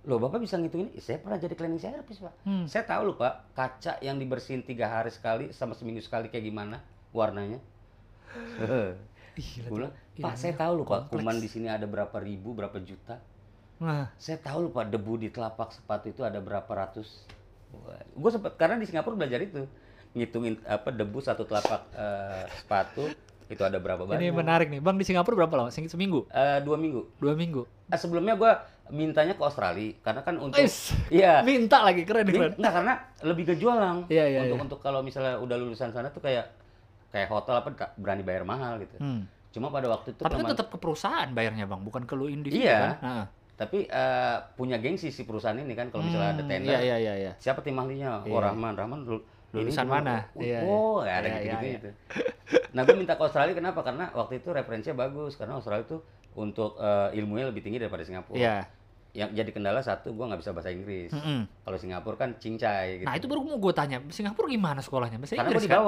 [0.02, 0.90] Loh, Bapak bisa ngitungin?
[0.92, 2.34] "Ya, saya pernah jadi cleaning service, Pak.
[2.42, 2.66] Hmm.
[2.66, 6.82] Saya tahu loh, Pak, kaca yang dibersihin tiga hari sekali sama seminggu sekali kayak gimana
[7.12, 7.60] warnanya.
[9.40, 9.76] Ih, gila Gue tuh.
[9.78, 13.20] bilang, Pak, saya tahu loh, Pak, kuman di sini ada berapa ribu, berapa juta.
[13.82, 17.26] Nah, Saya tahu loh, Pak, debu di telapak sepatu itu ada berapa ratus.
[18.14, 19.64] Gue sempat karena di Singapura belajar itu
[20.12, 23.08] ngitungin apa debu satu telapak eh, sepatu
[23.48, 24.20] itu ada berapa banyak.
[24.20, 24.84] ini menarik nih.
[24.84, 25.70] Bang di Singapura berapa lama?
[25.72, 26.28] Seminggu?
[26.28, 27.16] Eh, dua minggu.
[27.18, 27.64] Dua minggu?
[27.88, 28.52] Eh, sebelumnya gue
[28.92, 30.60] mintanya ke Australia karena kan untuk
[31.08, 32.60] iya Minta lagi, keren, keren.
[32.60, 32.94] enggak karena
[33.24, 34.64] lebih ke Iya, iya, untuk iya.
[34.68, 36.52] untuk kalau misalnya udah lulusan sana tuh kayak
[37.12, 39.28] kayak hotel apa berani bayar mahal gitu Hmm.
[39.50, 41.82] cuma pada waktu itu Tapi kan teman- tetap ke perusahaan bayarnya, Bang.
[41.82, 42.80] Bukan ke lu individu Iya.
[42.82, 42.96] kan?
[43.02, 43.26] Nah.
[43.54, 46.98] tapi eh, punya gengsi si perusahaan ini kan kalau misalnya ada Hmm, tender Iya, iya,
[46.98, 47.32] iya, iya.
[47.38, 48.32] siapa tim ahlinya Iya.
[48.32, 49.22] oh Rahman Rahman lu-
[49.52, 49.98] lu Lulusan ini dulu.
[50.00, 50.16] mana?
[50.28, 51.96] oh, Iya, oh ya ada iya, gitu iya, gitu, iya.
[52.72, 55.98] nah gue minta ke Australia kenapa karena waktu itu referensinya bagus karena Australia itu
[56.34, 58.66] untuk eh, ilmunya lebih tinggi daripada Singapura Iya.
[59.14, 61.46] yang jadi kendala satu gue nggak bisa bahasa Inggris Mm-mm.
[61.62, 63.06] kalau Singapura kan cincai gitu.
[63.06, 64.02] Nah, itu baru mau gue tanya.
[64.08, 65.20] Singapura gimana sekolahnya?
[65.20, 65.86] Bahasa karena gue Inggris kan?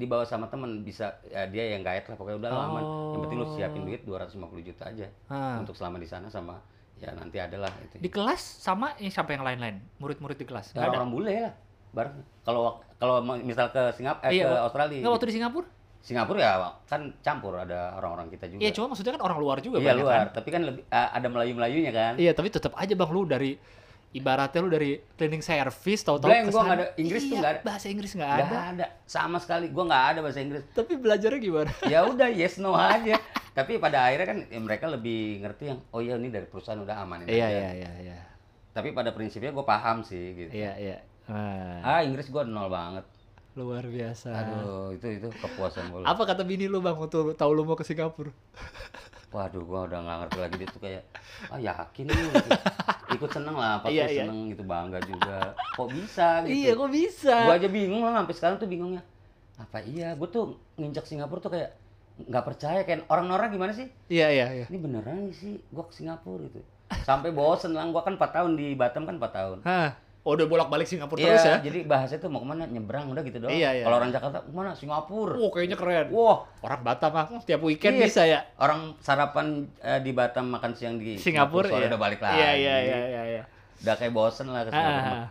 [0.00, 2.82] Dibawa sama temen bisa ya, dia yang guide lah pokoknya udah lah aman
[3.12, 3.52] yang penting lu Oh.
[3.52, 4.32] siapin duit 250
[4.64, 5.60] juta aja Ah.
[5.60, 6.56] untuk selama di sana sama
[6.96, 9.80] ya nanti adalah itu Di kelas sama yang siapa yang lain-lain?
[9.96, 10.72] Murid-murid di kelas?
[10.72, 10.84] Ada?
[10.86, 11.54] orang-orang bule lah
[11.90, 12.62] bareng kalau
[12.96, 14.56] kalau misal ke Singapura eh, Iya, ke.
[14.62, 15.66] Australia Nggak waktu di Singapura?
[16.00, 16.52] Singapura ya
[16.86, 20.16] kan campur ada orang-orang kita juga Iya, cuma maksudnya kan orang luar juga Iya, luar
[20.24, 20.26] kan?
[20.32, 23.60] tapi kan lebih ada Melayu-melayunya kan Iya, tapi tetap aja Bang lu dari
[24.10, 26.66] Ibaratnya lu dari cleaning service tahu-tahu Blank, gua ke sana.
[26.66, 27.60] nggak ada- Inggris tuh Iya, nggak ada.
[27.62, 28.44] Bahasa Inggris Nggak ada.
[28.68, 28.86] ada.
[29.04, 31.70] sama sekali gua nggak ada bahasa Inggris Tapi belajarnya gimana?
[31.84, 33.14] ya udah yes no aja
[33.52, 36.96] tapi pada akhirnya kan ya, mereka lebih ngerti yang oh iya ini dari perusahaan udah
[36.98, 38.18] amanin Iya aja iya iya iya.
[38.70, 40.96] tapi pada prinsipnya gue paham sih gitu Iya iya.
[41.26, 43.06] Nah, ah Inggris gua nol banget
[43.52, 44.30] luar biasa.
[44.32, 47.82] aduh itu itu kepuasan gue Apa kata bini lu bang waktu tahu lu mau ke
[47.82, 48.30] Singapura?
[49.28, 51.02] waduh gua udah nggak ngerti lagi dia tuh kayak
[51.48, 52.50] ah yakin nih gitu.
[53.10, 54.22] ikut seneng lah pasti Iya, iya.
[54.24, 55.36] seneng gitu bangga juga
[55.74, 57.34] kok bisa gitu Iya kok bisa?
[57.44, 59.02] gua aja bingung lah sampai sekarang tuh bingungnya
[59.56, 61.76] apa iya gue tuh nginjak Singapura tuh kayak
[62.20, 64.66] nggak percaya kayak orang-orang gimana sih Iya iya iya.
[64.66, 66.60] ini beneran sih gua ke Singapura gitu
[67.02, 69.90] sampai bosen lah gua kan 4 tahun di Batam kan 4 tahun Hah.
[70.20, 71.56] Oh, udah bolak-balik Singapura Iya, terus ya?
[71.62, 73.50] jadi bahasa itu mau ke mana nyebrang udah gitu doang.
[73.50, 73.84] Iya, iya.
[73.84, 75.32] Kalau orang Jakarta ke mana Singapura.
[75.34, 76.06] Oh, kayaknya keren.
[76.10, 78.04] Wah, Orang Batam mah hmm, tiap weekend Iya.
[78.04, 78.40] bisa ya.
[78.54, 79.46] orang sarapan
[79.80, 81.88] eh, di Batam makan siang di Singapura sore iya.
[81.88, 82.36] udah balik lagi.
[82.36, 83.42] Iya iya iya iya iya.
[83.80, 85.00] Udah kayak bosen lah ke Ah, Singapura.
[85.02, 85.28] ah, ah.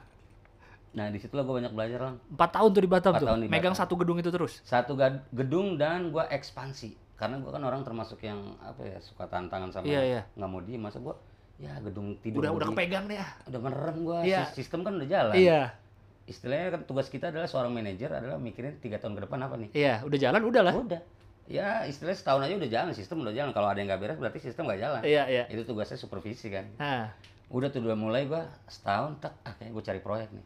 [0.89, 2.13] Nah, di situ lah gue banyak belajar lah.
[2.27, 3.27] Empat tahun tuh di Batam Empat tuh.
[3.29, 3.81] tahun di Megang Batam.
[3.85, 4.53] satu gedung itu terus.
[4.63, 4.97] Satu
[5.29, 6.97] gedung dan gua ekspansi.
[7.13, 10.21] Karena gua kan orang termasuk yang apa ya suka tantangan sama Iya, iya.
[10.33, 11.13] nggak mau diem masa gua
[11.59, 13.31] ya gedung tidur Udah udah kepegang deh ah.
[13.45, 14.23] udah merem gua.
[14.23, 15.75] Sis- sistem kan udah jalan Iya.
[16.23, 19.69] istilahnya kan tugas kita adalah seorang manajer adalah mikirin tiga tahun ke depan apa nih
[19.75, 20.73] Iya, udah jalan udah lah.
[20.73, 21.01] Udah.
[21.49, 23.49] Ya istilahnya setahun aja udah jalan, sistem udah jalan.
[23.51, 25.01] Kalau ada yang nggak beres berarti sistem nggak jalan.
[25.01, 25.43] Iya iya.
[25.49, 26.69] Itu tugasnya supervisi kan.
[26.77, 27.09] Nah,
[27.49, 30.45] Udah tuh udah mulai gua setahun tak ah kayaknya gue cari proyek nih.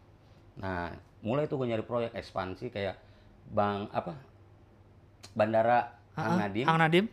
[0.64, 0.88] Nah,
[1.20, 2.96] mulai tuh gue nyari proyek ekspansi kayak
[3.52, 4.16] Bang apa?
[5.36, 6.64] Bandara Hang ah, Nadim.
[6.64, 7.06] Hang Nadim.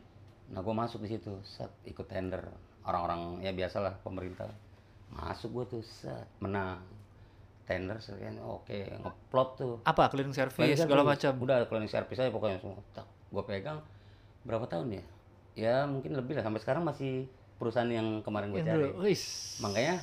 [0.55, 2.47] Nah, gue masuk di situ, set ikut tender.
[2.85, 4.49] Orang-orang ya biasalah pemerintah.
[5.11, 6.81] Masuk gue tuh set menang.
[7.71, 9.75] Tender sekian oke, ngeplot tuh.
[9.87, 11.31] Apa cleaning service Cleaning segala macam.
[11.39, 12.83] Udah cleaning service aja pokoknya semua.
[12.91, 13.79] Tak, gue pegang
[14.43, 15.05] berapa tahun ya?
[15.55, 16.43] Ya mungkin lebih lah.
[16.43, 17.31] Sampai sekarang masih
[17.63, 19.15] perusahaan yang kemarin gue Yang cari.
[19.63, 19.97] Makanya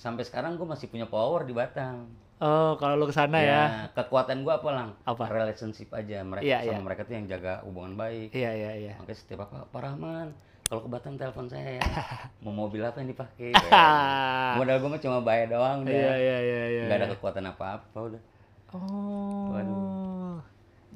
[0.00, 2.08] sampai sekarang gue masih punya power di Batam.
[2.40, 3.62] Oh, kalau lu ke sana ya.
[3.94, 4.88] Kekuatan gue apa lang?
[5.06, 5.28] Apa?
[5.28, 6.24] Relationship aja.
[6.24, 6.78] Mereka Iya, sama iya.
[6.82, 8.32] mereka tuh yang jaga hubungan baik.
[8.32, 8.92] Iya iya iya.
[8.96, 10.34] Makanya setiap apa, Pak Rahman,
[10.74, 11.86] kalau ke Batam telepon saya ya.
[12.42, 13.54] Mau mobil apa yang dipakai?
[14.58, 15.94] Modal gue mah cuma bayar doang udah.
[15.94, 16.82] Iya iya iya iya.
[16.90, 18.22] Nggak ada kekuatan apa-apa udah.
[18.74, 19.54] Oh.
[19.54, 20.42] Waduh.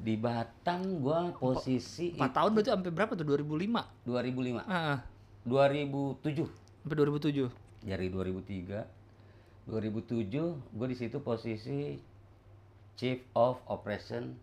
[0.03, 3.23] Di Batam gua posisi 4 tahun berarti sampai berapa tuh?
[3.23, 4.03] 2005.
[4.03, 4.67] 2005.
[4.67, 4.97] Heeh.
[5.47, 6.43] 2007.
[6.83, 7.47] Sampai 2007.
[7.87, 8.99] Dari 2003
[9.71, 11.95] 2007 gue di situ posisi
[12.99, 14.35] Chief of Operation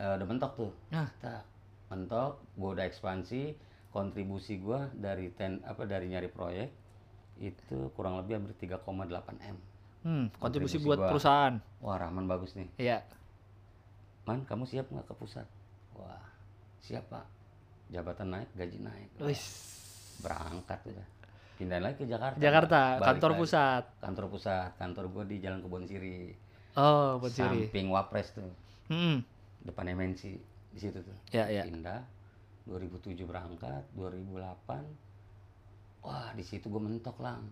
[0.00, 0.72] eh, udah mentok tuh.
[0.88, 1.12] Nah.
[1.20, 1.44] Tak,
[1.92, 3.52] mentok, gue udah ekspansi,
[3.94, 6.68] kontribusi gua dari ten apa dari nyari proyek
[7.38, 8.82] itu kurang lebih hampir 3,8
[9.40, 9.56] m.
[10.02, 11.08] Hmm, kontribusi Kontribusi buat gua.
[11.14, 11.54] perusahaan.
[11.78, 12.66] Wah Rahman bagus nih.
[12.76, 13.06] Iya.
[14.24, 15.46] Man, kamu siap nggak ke pusat?
[15.94, 16.24] Wah,
[16.80, 17.22] siap pak.
[17.88, 19.08] Jabatan naik, gaji naik.
[19.16, 19.44] Wah, Wis.
[20.18, 21.06] Berangkat udah.
[21.54, 22.36] Pindahin lagi ke Jakarta.
[22.36, 23.40] Jakarta, Balik kantor lagi.
[23.40, 23.82] pusat.
[24.00, 24.70] Kantor pusat.
[24.74, 26.34] Kantor gua di Jalan Kebon Siri.
[26.74, 27.70] Oh, buat Siri.
[27.70, 28.50] Samping Wapres tuh.
[28.90, 29.22] Hmm.
[29.62, 30.22] Depan MNC.
[30.74, 31.16] Di situ tuh.
[31.30, 31.62] Ya, ya.
[31.62, 32.02] Pindah.
[32.64, 33.84] 2007 berangkat.
[33.92, 36.04] 2008.
[36.04, 37.44] Wah, di situ gua mentok lang.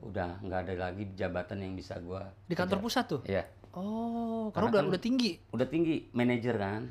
[0.00, 2.30] Udah nggak ada lagi jabatan yang bisa gua.
[2.46, 2.86] Di kantor kejar.
[2.86, 3.22] pusat tuh.
[3.26, 3.44] Iya.
[3.70, 5.30] Oh, karena Karena udah kan- udah tinggi.
[5.54, 6.82] Udah tinggi manajer kan.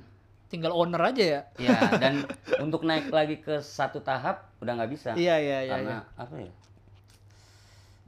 [0.50, 1.42] Tinggal owner aja ya.
[1.60, 2.24] Ya, dan
[2.58, 5.12] untuk naik lagi ke satu tahap udah nggak bisa.
[5.14, 5.72] Iya, iya, iya.
[5.76, 6.24] karena iya.
[6.24, 6.52] apa ya?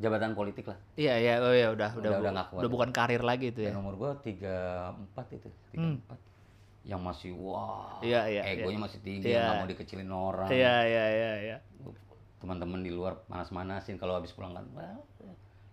[0.01, 0.79] Jabatan politik lah.
[0.97, 1.33] Iya, iya.
[1.43, 2.61] Oh ya udah, udah, Udah- bu- udah kuat.
[2.65, 3.69] udah bukan karir lagi itu ya.
[3.69, 5.47] Dan umur gua 34 itu,
[5.77, 6.30] 34.
[6.81, 8.09] Yang masih wah, Hmm.
[8.09, 8.85] Iya, iya, egonya iya.
[8.89, 9.41] masih tinggi, Iya.
[9.45, 10.49] nggak mau dikecilin orang.
[10.49, 11.57] Iya, iya, iya, iya.
[12.41, 14.97] Teman-teman di luar panas-manasin kalau habis pulang kan, "Wah,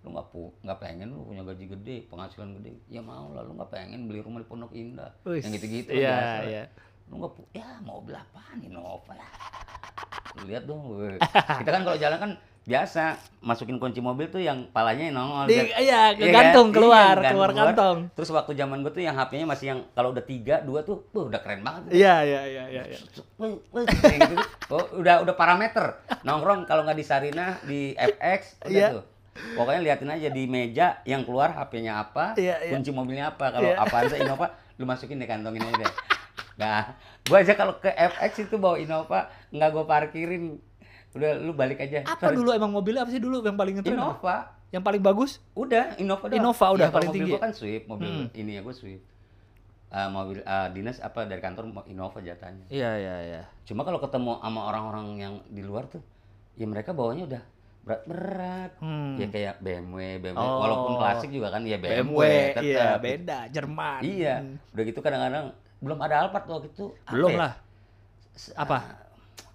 [0.04, 2.76] lu nggak pu nggak pengen lu punya gaji gede, penghasilan gede.
[2.86, 5.10] Ya mau lah, lu nggak pengen beli rumah di Pondok Indah.
[5.26, 5.42] Wis.
[5.42, 6.64] Yang gitu-gitu Iya, biasa iya.
[7.08, 9.14] Lu nggak pu ya mau beli apaan Innova
[10.48, 12.30] lihat dong, kita kan kalau jalan kan
[12.68, 15.48] biasa masukin kunci mobil tuh yang palanya nongol.
[15.48, 16.76] Di, iya, Iya kegantung kan?
[16.76, 17.98] keluar, Iya, keluar gantung kantong.
[18.12, 21.32] Terus waktu zaman gue tuh yang HP-nya masih yang kalau udah tiga, dua tuh, tuh
[21.32, 21.96] udah keren banget.
[21.96, 22.82] Iya, iya, iya, iya.
[22.92, 22.98] iya.
[23.00, 23.24] Gitu.
[24.68, 25.96] Oh, udah udah parameter.
[26.22, 28.88] Nongkrong kalau nggak di Sarina, di FX, udah Iya.
[29.00, 29.04] tuh.
[29.56, 32.72] Pokoknya liatin aja di meja yang keluar HP-nya apa, Iya, iya.
[32.76, 33.48] kunci mobilnya apa.
[33.48, 33.80] Kalau Iya.
[33.80, 35.92] Avanza Innova, lu masukin deh kantongin aja deh.
[36.58, 36.90] Nah,
[37.24, 40.58] gua aja kalau ke FX itu bawa Innova, nggak gua parkirin.
[41.18, 42.06] Udah lu balik aja.
[42.06, 43.94] Apa dulu emang mobilnya apa sih dulu yang paling ngetren?
[43.94, 44.06] apa?
[44.14, 44.36] Innova.
[44.68, 45.30] Yang paling bagus?
[45.52, 46.38] Udah, Innova doang.
[46.38, 48.26] Innova udah Iya, kalau paling mobil tinggi gua kan Swift, mobil Hmm.
[48.32, 49.04] ini ya gua Swift.
[49.88, 52.68] Ah, mobil ah, dinas apa dari kantor Innova jatahnya.
[52.68, 53.42] Iya, iya, iya.
[53.64, 56.04] Cuma kalau ketemu sama orang-orang yang di luar tuh,
[56.54, 57.42] ya mereka bawanya udah
[57.80, 58.70] berat-berat.
[58.78, 59.16] Hmm.
[59.16, 60.36] Ya kayak BMW, BMW.
[60.36, 60.60] Oh.
[60.60, 62.62] Walaupun klasik juga kan ya BMW, BMW, tetap.
[62.62, 64.00] iya, beda, Jerman.
[64.04, 64.34] Iya.
[64.44, 64.56] Hmm.
[64.76, 65.44] Udah gitu kadang-kadang
[65.80, 66.92] belum ada Alphard waktu itu.
[66.92, 67.38] Apa Belum ya?
[67.40, 67.52] lah.
[68.54, 68.78] Apa?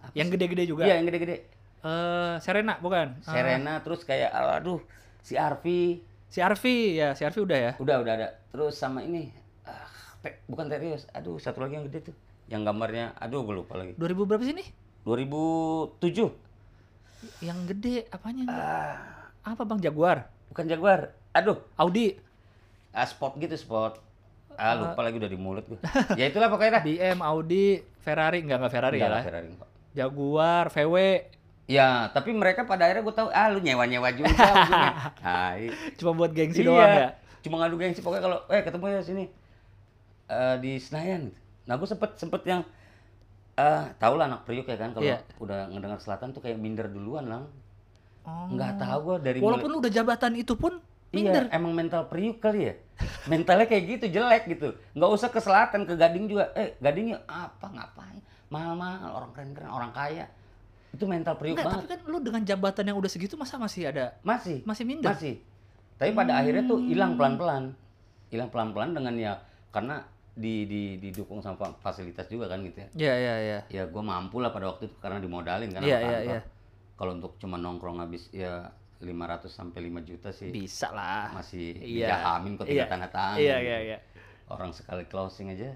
[0.04, 0.84] Apa Yang gede-gede juga.
[0.84, 1.38] Iya, yang gede-gede.
[1.80, 3.20] Eh, Serena bukan?
[3.22, 4.80] Serena terus kayak aduh
[5.20, 7.72] si Arfi, Si Arfi ya, si Arfi udah ya.
[7.78, 8.28] udah udah ada.
[8.50, 9.30] Terus sama ini
[9.64, 9.86] ah,
[10.20, 12.16] Te- bukan Terios, aduh satu lagi yang gede tuh.
[12.46, 13.94] Yang gambarnya, aduh gue lupa lagi.
[13.94, 14.68] 2000 berapa sih nih?
[15.04, 16.34] 2007.
[17.40, 18.44] Yang gede apanya?
[18.48, 18.98] Ah,
[19.46, 20.28] Apa Bang Jaguar?
[20.48, 21.12] bukan Jaguar.
[21.32, 22.14] Aduh, Audi,
[22.92, 23.98] ah, sport gitu sport.
[24.54, 25.80] Ah, lupa lagi udah di mulut gue.
[26.14, 26.84] ya itulah pokoknya dah.
[26.88, 29.18] BM, Audi, Ferrari enggak enggak Ferrari ya Enggak lah.
[29.18, 29.70] lah, Ferrari, enggak.
[29.94, 30.96] Jaguar, VW.
[31.64, 34.36] Ya, tapi mereka pada akhirnya gue tahu, ah lu nyewa-nyewa juga.
[35.26, 35.72] Hai.
[35.96, 36.68] Cuma buat gengsi Iya.
[36.68, 37.10] doang ya.
[37.40, 39.26] Cuma ngadu gengsi pokoknya kalau eh ketemu ya sini.
[40.28, 41.40] Eh di Senayan gitu.
[41.64, 42.62] Nah, gue sempet sempet yang
[43.54, 45.24] eh tau lah anak Priuk ya kan kalau Iya.
[45.40, 47.44] udah ngedengar selatan tuh kayak minder duluan lang.
[48.26, 48.50] Oh.
[48.52, 50.82] Nggak tahu gue dari Walaupun lu udah jabatan itu pun
[51.14, 52.76] Iya, emang mental Priuk kali ya.
[53.30, 54.74] Mentalnya kayak gitu, jelek gitu.
[54.98, 56.50] Nggak usah ke selatan, ke Gading juga.
[56.58, 58.18] Eh, Gading yuk, apa, ngapain?
[58.54, 60.26] Mahal-mahal, orang keren-keren, orang kaya.
[60.92, 61.78] Itu mental Priuk Enggak, banget.
[61.80, 64.62] tapi kan lu dengan jabatan yang udah segitu masa masih ada Masih.
[64.62, 65.10] masih minder?
[65.10, 65.42] Masih.
[65.98, 66.88] Tapi pada akhirnya tuh Hmm.
[66.88, 67.74] hilang pelan-pelan.
[68.30, 69.34] Hilang pelan-pelan dengan ya
[69.70, 72.88] karena di, di didukung sama fa- fasilitas juga kan gitu ya.
[72.94, 73.60] Iya, iya, iya.
[73.72, 76.42] Ya gue mampu lah pada waktu itu karena dimodalin kan Iya, sama iya, iya.
[76.94, 81.34] Kalau untuk cuma nongkrong habis ya 500 sampai 5 juta sih Bisa lah.
[81.34, 82.06] masih Iya.
[82.08, 83.38] dijahamin kok tiga tanda tangan.
[83.38, 83.98] Iya, iya, iya.
[84.46, 85.74] Orang sekali closing aja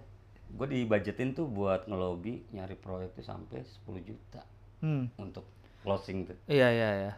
[0.47, 4.41] gue dibajetin tuh buat ngelobi nyari proyek tuh sampai 10 juta
[4.77, 5.09] Hmm.
[5.17, 5.43] untuk
[5.81, 6.37] closing tuh.
[6.45, 7.13] Iya, iya, iya.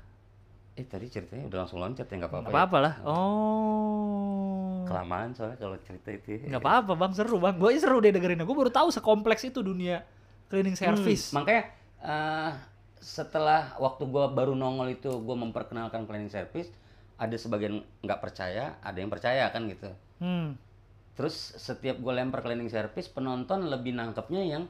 [0.73, 2.47] Eh tadi ceritanya udah langsung loncat ya nggak apa-apa.
[2.47, 2.59] Enggak ya?
[2.63, 2.93] apa-apa lah.
[3.03, 4.87] Oh.
[4.87, 6.39] Kelamaan soalnya kalau cerita itu.
[6.39, 6.55] ya.
[6.55, 7.11] Nggak apa-apa, Bang.
[7.11, 7.59] Seru, Bang.
[7.59, 8.47] Gue seru deh dengerinnya.
[8.47, 10.01] Gue baru tahu sekompleks itu dunia
[10.49, 11.29] cleaning service.
[11.29, 11.63] Hmm, makanya
[11.99, 12.51] eh,
[12.99, 16.67] setelah waktu gua baru nongol itu gua memperkenalkan cleaning service,
[17.15, 19.87] ada sebagian nggak percaya, ada yang percaya kan gitu.
[20.19, 20.57] Hmm.
[21.19, 24.63] Terus setiap gue lempar cleaning service, penonton lebih nangkepnya yang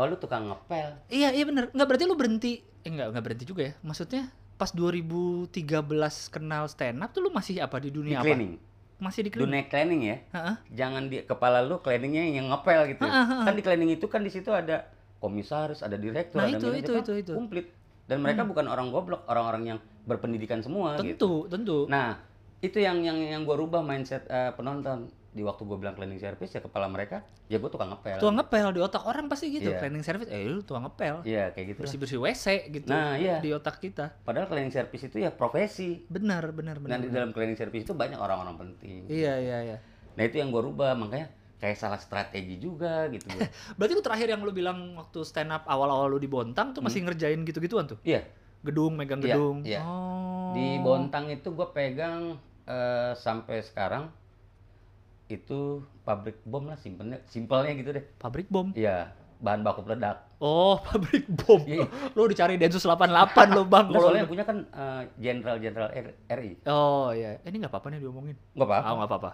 [0.00, 0.96] oh lu tukang ngepel.
[1.12, 1.68] Iya, iya bener.
[1.68, 2.64] Nggak berarti lu berhenti.
[2.80, 3.72] Eh, nggak, nggak berhenti juga ya.
[3.84, 5.52] Maksudnya pas 2013
[6.32, 8.32] kenal stand up tuh lu masih apa di Di dunia apa?
[8.32, 8.56] cleaning.
[9.04, 9.52] Masih di cleaning.
[9.52, 10.16] Dunia cleaning ya.
[10.32, 10.54] Heeh.
[10.72, 13.04] Jangan di kepala lu cleaningnya yang ngepel gitu.
[13.04, 13.36] Ha, ha, ha.
[13.44, 14.88] Kan di cleaning itu kan di situ ada
[15.20, 17.32] komisaris, ada direktur, Nah, ada itu, manajer, itu, kan itu, itu.
[17.36, 17.66] komplit.
[18.08, 19.78] Dan mereka bukan orang goblok, orang-orang yang
[20.08, 21.20] berpendidikan semua gitu.
[21.20, 21.78] Tentu, tentu.
[21.86, 22.16] Nah,
[22.64, 25.20] itu yang yang yang gue rubah mindset eh, penonton.
[25.32, 28.20] Di waktu gue bilang cleaning service ya kepala mereka, ya gue tukang ngepel.
[28.20, 29.72] Tuang ngepel di otak orang pasti gitu.
[29.72, 29.80] Iya.
[29.80, 31.24] Cleaning service, eh lu tuang ngepel.
[31.24, 31.78] Iya, kayak gitu.
[31.80, 31.84] lah.
[31.88, 33.40] Bersih-bersih WC gitu Nah, iya.
[33.40, 34.12] di otak kita.
[34.22, 36.04] Padahal cleaning service itu ya profesi.
[36.06, 36.92] Benar, benar, benar.
[36.94, 39.08] Dan di dalam cleaning service itu banyak orang-orang penting.
[39.08, 39.76] Iya, iya, iya.
[40.12, 43.24] Nah, itu yang gue rubah, makanya kayak salah strategi juga gitu.
[43.80, 47.08] Berarti lu terakhir yang lu bilang waktu stand up awal-awal lu di Bontang tuh masih
[47.08, 47.96] ngerjain gitu-gituan tuh?
[48.04, 48.26] Iya,
[48.62, 49.56] Gedung, megang Iya, gedung.
[49.66, 49.80] iya.
[49.82, 50.54] Oh.
[50.54, 54.06] di Bontang itu gue pegang eh, sampai sekarang
[55.32, 55.60] itu
[56.02, 58.04] pabrik bom lah simpelnya, simpelnya gitu deh.
[58.16, 58.70] Pabrik bom.
[58.72, 60.28] Iya, bahan baku peledak.
[60.38, 61.62] Oh, pabrik bom.
[61.62, 61.86] Iya.
[62.12, 63.08] lu dicari Densus 88
[63.54, 63.88] lu, Bang.
[63.88, 66.52] Soalnya yang punya kan eh, jenderal-jenderal R- RI.
[66.66, 67.40] Oh, iya.
[67.42, 68.36] Ini nggak apa-apa nih diomongin.
[68.52, 68.76] Nggak apa?
[68.78, 69.30] Ah, nggak apa-apa.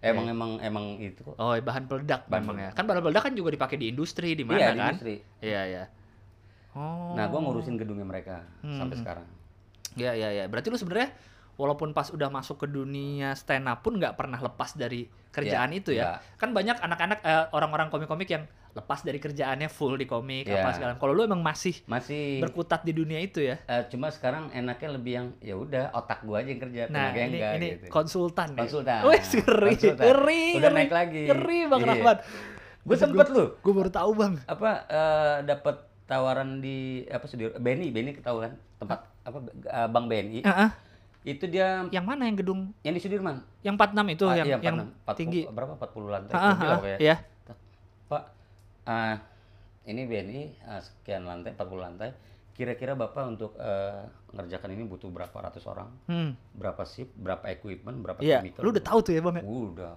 [0.00, 1.36] Emang emang emang itu kok.
[1.36, 2.70] Oh, bahan peledak Bahan memang ya.
[2.72, 4.86] Kan bahan peledak kan juga dipakai di industri di mana iya, di kan?
[4.96, 5.14] industri.
[5.44, 5.84] Iya, iya.
[6.72, 7.12] Oh.
[7.12, 9.02] Nah, gua ngurusin gedungnya mereka sampai Hmm.
[9.02, 9.26] sekarang.
[9.98, 10.44] Iya, iya, iya.
[10.46, 11.12] Berarti lu sebenarnya
[11.60, 15.76] walaupun pas udah masuk ke dunia stand up pun nggak pernah lepas dari kerjaan Iya,
[15.76, 16.02] itu ya.
[16.06, 16.18] nggak.
[16.36, 20.58] Kan banyak anak-anak eh, orang-orang komik-komik yang lepas dari kerjaannya full di komik Iya.
[20.58, 20.92] apa segala.
[20.94, 23.60] Kalau lu emang masih Masih berkutat di dunia itu ya.
[23.62, 27.36] eh, cuma sekarang enaknya lebih yang ya udah otak gua aja yang kerja, Nah, ini
[27.36, 27.84] enggak ini gitu.
[27.90, 28.60] konsultan ya.
[28.60, 29.00] Konsultan.
[29.04, 30.04] Wih, ngeri, Konsultan.
[30.08, 30.78] ngeri, Udah ngeri.
[30.80, 31.24] naik lagi.
[31.28, 31.90] Ngeri Bang Iya.
[31.92, 32.18] Rahmat.
[32.80, 34.34] Gue sempet lu Gue baru tahu Bang.
[34.46, 40.40] apa eh, dapat tawaran di apa studio Benny Benny ketahuan tempat apa eh, Bang Benny
[40.40, 40.70] Heeh.
[41.22, 44.56] Itu dia Yang mana yang gedung yang di Sudirman yang 46 itu Ah, yang iya,
[44.58, 45.40] yang 46, 40, tinggi.
[45.46, 46.98] berapa 40 lantai lah heeh, pokoknya.
[46.98, 47.16] Iya.
[48.06, 48.22] Pak
[48.84, 49.16] ah,
[49.84, 52.10] ini Benny ah, sekian lantai 40 lantai
[52.50, 54.00] kira-kira Bapak untuk eh,
[54.30, 56.36] ngerjakan ini butuh berapa ratus orang Hmm.
[56.52, 59.42] berapa shift berapa equipment berapa Iya, chemical lu udah tahu tuh ya Bang ya?
[59.42, 59.92] Udah.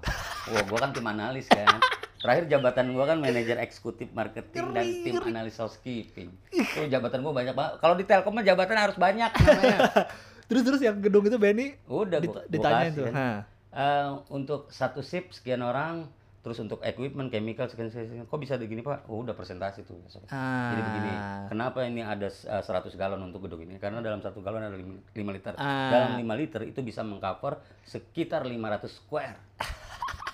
[0.46, 1.80] Wah, gua kan tim analis kan.
[2.18, 6.32] Terakhir jabatan gua kan manajer eksekutif marketing dan tim analis housekeeping.
[6.50, 7.74] Tuh jabatan gua banyak banget.
[7.78, 9.78] Kalau di Telkom mah jabatan harus banyak namanya.
[10.54, 13.06] Terus terus yang gedung itu Benny Udah dit- gua, gua ditanyain kasih tuh.
[13.08, 13.14] kan.
[13.16, 13.30] Ha.
[13.74, 16.06] Eh, untuk satu shift sekian orang,
[16.40, 18.24] terus untuk equipment, chemical sekian sekian.
[18.24, 19.08] Kok bisa begini, Pak?
[19.08, 20.30] Oh, udah presentasi tuh besok.
[20.30, 21.48] Jadi begini, Ah.
[21.48, 23.76] kenapa ini ada eh, 100 galon untuk gedung ini?
[23.76, 24.78] Karena dalam satu galon ada
[25.10, 25.56] 5 liter.
[25.56, 25.90] Ah.
[25.90, 29.42] Dalam 5 liter itu bisa mengcover sekitar 500 square.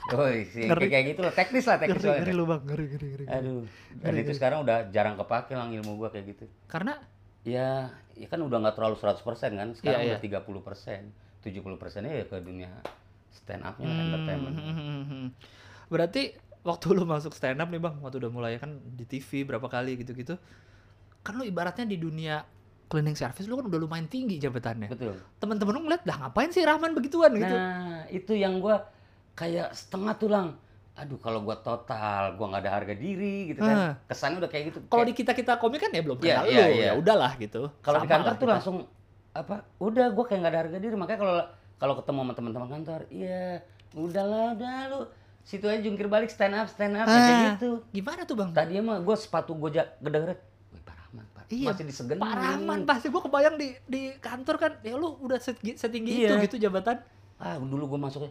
[0.09, 0.89] Woi, sih Ngeri.
[0.89, 3.26] kayak gitu loh, teknis lah teknis Ngeri, ngeri lu Bang, ngeri ngeri ngeri.
[3.30, 3.61] Aduh,
[3.95, 6.49] dan itu sekarang udah jarang kepake lah ilmu gua kayak gitu.
[6.65, 6.97] Karena
[7.47, 7.87] Ya,
[8.19, 9.23] ya kan udah nggak terlalu 100%
[9.55, 11.03] kan, sekarang Iya, udah 30%.
[11.39, 12.67] 70 persennya ya ke dunia
[13.31, 14.55] stand up-nya lah, entertainment.
[14.59, 15.27] Hmm,
[15.87, 16.35] Berarti
[16.67, 19.95] waktu lu masuk stand up nih bang, waktu udah mulai kan di TV berapa kali
[20.03, 20.35] gitu-gitu,
[21.23, 22.43] kan lu ibaratnya di dunia
[22.91, 24.91] cleaning service lu kan udah lumayan tinggi jabatannya.
[24.91, 27.55] betul Temen-temen lu ngeliat, lah ngapain sih Rahman begituan gitu.
[27.55, 28.83] nah itu yang gua
[29.39, 30.47] kayak setengah tulang
[31.00, 33.68] aduh kalau gua total gua nggak ada harga diri gitu Ah.
[33.68, 36.45] kan kesannya udah kayak gitu Kalau Kayak- di kita-kita komik kan ya belum Iya, kenal
[36.45, 36.86] iya, lu, iya.
[36.86, 37.62] ya udahlah gitu.
[37.80, 38.54] kalau di kantor tuh kita.
[38.54, 38.78] langsung
[39.32, 41.36] apa udah gua kayak nggak ada harga diri makanya kalau
[41.78, 45.00] kalau ketemu sama teman-teman kantor iya udahlah udah lu
[45.41, 47.43] situ aja jungkir balik stand up stand up ya kayak Ah.
[47.54, 48.50] gitu Gimana tuh bang?
[48.52, 50.36] tadi mah gua sepatu gua gede-gede.
[51.50, 55.41] Iya, masih disegenin Pak Rahman pasti gue kebayang di di kantor kan ya lu udah
[55.41, 56.38] setinggi, setinggi Iya.
[56.38, 57.02] itu gitu jabatan.
[57.38, 58.30] ah dulu gua masuknya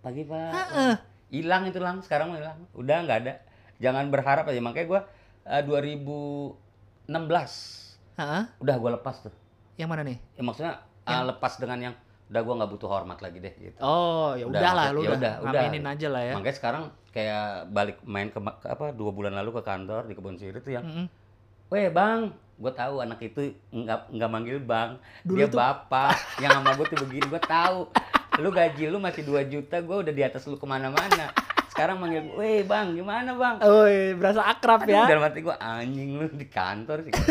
[0.00, 0.94] pagi pak Heeh.
[1.32, 3.34] Hilang itu lang sekarang hilang udah nggak ada
[3.78, 5.00] jangan berharap aja makanya gua
[5.44, 7.08] eh, 2016
[8.14, 8.42] Heeh.
[8.60, 9.32] udah gua lepas tuh
[9.74, 10.18] Yang mana nih?
[10.32, 10.72] ya maksudnya
[11.02, 11.94] eh, lepas dengan yang
[12.28, 15.10] udah gua nggak butuh hormat lagi deh gitu Oh, ya Udah, udahlah maksud- lu ya
[15.10, 15.90] udah, udah, udah.
[15.90, 16.32] aja lah ya.
[16.34, 20.36] makanya sekarang kayak balik main ke, ke apa dua bulan lalu ke kantor di kebun
[20.36, 21.06] sirih tuh yang Mm-mm.
[21.68, 26.12] Weh bang, gue tahu anak itu nggak nggak manggil bang, Dulu dia tuh- bapak.
[26.36, 27.88] yang sama gue tuh begini, gue tahu.
[28.38, 31.28] Lu gaji lu masih 2 juta, gue udah di atas lu ke mana-mana.
[31.68, 33.56] Sekarang manggil, weh bang, gimana bang?
[33.60, 35.04] Oi, berasa akrab Aduh, ya.
[35.06, 37.12] dalam hati gue anjing lu di kantor sih.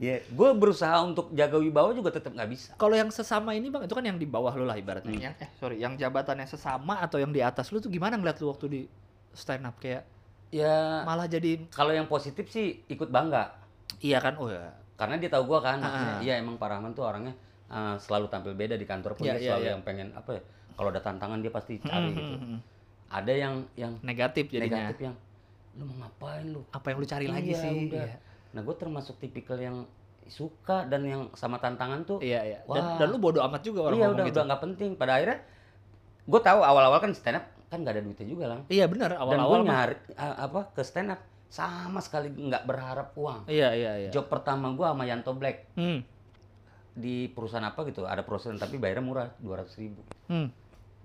[0.00, 2.72] Ya, gue berusaha untuk jaga wibawa juga tetap nggak bisa.
[2.80, 5.12] Kalau yang sesama ini bang, itu kan yang di bawah lu lah ibaratnya.
[5.12, 5.24] Hmm.
[5.28, 8.48] Yang, eh sorry, yang jabatannya sesama atau yang di atas lu tuh gimana ngeliat lu
[8.48, 8.80] waktu di
[9.30, 10.08] stand up kayak
[10.48, 13.52] Ya, malah jadi kalau yang positif sih ikut bangga.
[14.00, 14.40] iya kan?
[14.40, 14.72] Oh ya.
[14.96, 16.20] Karena dia tahu gue kan, maksudnya, Ah.
[16.24, 17.36] iya emang Pak Rahman tuh orangnya
[17.70, 19.72] eh, selalu tampil beda di kantor pun Iya, dia iya, selalu iya.
[19.72, 20.42] yang pengen apa ya?
[20.72, 22.34] Kalau ada tantangan dia pasti cari gitu.
[22.34, 22.58] Hmm,
[23.08, 24.86] Ada yang yang Negatif jadinya.
[24.86, 25.16] negatif yang
[25.72, 26.62] lu mau ngapain lu?
[26.68, 27.76] Apa yang lu cari lagi Iya, sih?
[27.88, 28.06] udah.
[28.06, 28.16] Iya.
[28.50, 29.76] Nah gue termasuk tipikal yang
[30.26, 32.58] suka dan yang sama tantangan tuh Iya, iya.
[32.64, 32.96] Dan, Wah.
[32.96, 34.36] dan lu bodo amat juga orang iya ngomong udah gitu.
[34.36, 34.90] udah nggak penting.
[34.94, 35.38] Pada akhirnya
[36.22, 38.60] gue tahu awal-awal kan stand up kan nggak ada duitnya juga lang.
[38.66, 43.46] Iya benar, Dan gue awal-awal nyari apa ke stand up sama sekali nggak berharap uang.
[43.46, 44.10] Iya, iya, iya.
[44.10, 46.02] Job pertama gue sama Yanto Black Hmm.
[46.92, 50.00] Di perusahaan apa gitu ada perusahaan tapi bayarnya murah 200 ribu.
[50.26, 50.48] Hmm.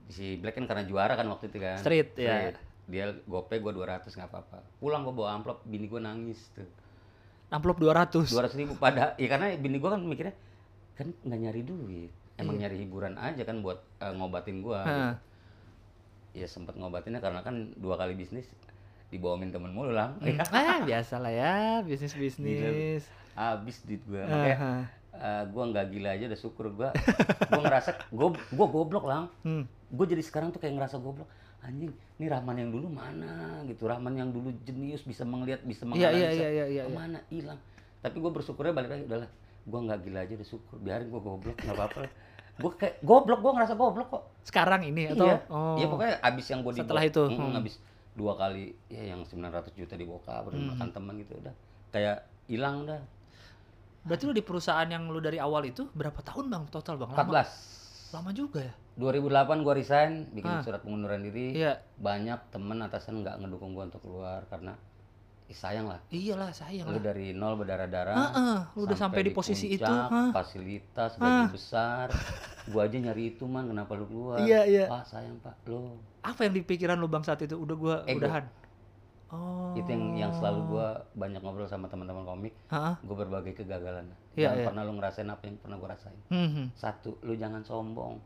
[0.06, 1.78] Si Black kan karena juara kan waktu itu kan.
[1.78, 2.54] Street, ya.
[2.86, 4.62] Dia gope gue 200 nggak apa-apa.
[4.78, 6.66] Pulang gue bawa amplop, bini gue nangis tuh.
[7.48, 8.26] Amplop 200.
[8.26, 10.34] dua ratus ribu pada ya karena bini gua kan mikirnya
[10.94, 12.68] kan nggak nyari duit emang Iya.
[12.68, 15.14] nyari hiburan aja kan buat eh, ngobatin gua Heeh.
[15.14, 15.14] gitu.
[16.36, 18.50] ya sempet ngobatinnya karena kan dua kali bisnis
[19.08, 20.36] dibawain temen mulu lah Hmm.
[20.52, 23.06] Ah, biasa lah ya, bisnis-bisnis.
[23.32, 24.74] habis duit makanya Aha.
[25.18, 26.90] Eh, gua nggak gila aja udah syukur gua.
[27.50, 29.64] Gua ngerasa gua gua goblok lah Hmm.
[29.88, 31.28] gua jadi sekarang tuh kayak ngerasa goblok.
[31.60, 33.86] Anjing ini Rahman yang dulu mana gitu?
[33.86, 36.22] Rahman yang dulu jenius bisa melihat bisa Iya, iya, menganalisa.
[36.22, 36.66] iya, iya, iya.
[36.68, 36.84] iya.
[36.86, 37.20] ke mana?
[37.28, 37.60] Hilang.
[38.00, 39.30] Tapi gue bersyukurnya balik lagi udahlah.
[39.66, 40.76] Gue nggak gila aja udah syukur.
[40.78, 42.06] Biarin gue goblok nggak apa-apa
[42.56, 44.24] gue kayak goblok gue ngerasa goblok kok.
[44.42, 45.28] Sekarang ini atau?
[45.28, 45.76] Iya oh.
[45.76, 47.60] iya pokoknya abis yang gue Setelah itu, mm, hmm.
[47.60, 47.76] abis
[48.16, 50.72] dua kali ya yang 900 juta di bokap udah Hmm.
[50.72, 51.52] makan teman gitu udah.
[51.92, 53.04] Kayak hilang udah
[54.06, 57.10] Berarti lu di perusahaan yang lu dari awal itu berapa tahun Bang total Bang?
[57.12, 58.74] Lama, 14 lama juga ya?
[58.96, 60.62] 2008 gue resign bikin Ah.
[60.62, 61.82] surat pengunduran diri Iya.
[61.98, 64.78] banyak temen atasan nggak ngedukung gue untuk keluar karena
[65.46, 67.04] ih, sayang lah Iyalah sayang lu lah.
[67.04, 69.84] dari nol berdarah-darah Heeh, lu udah sampai di posisi itu.
[69.84, 70.30] puncak, Hah?
[70.32, 72.08] fasilitas gaji besar
[72.66, 74.86] gua aja nyari itu man kenapa lu keluar Iya, iya.
[74.88, 77.54] pak sayang pak lo Apa yang di pikiran lu Bang saat itu?
[77.54, 78.22] Udah gua Ego.
[78.22, 78.46] udahan.
[79.28, 79.74] Oh.
[79.74, 82.54] itu yang yang selalu gua banyak ngobrol sama teman-teman komik
[83.02, 84.66] gua berbagai kegagalan Iya, jangan iya.
[84.68, 86.66] pernah lu ngerasain apa yang pernah gua rasain Mhm.
[86.74, 88.22] satu lu jangan sombong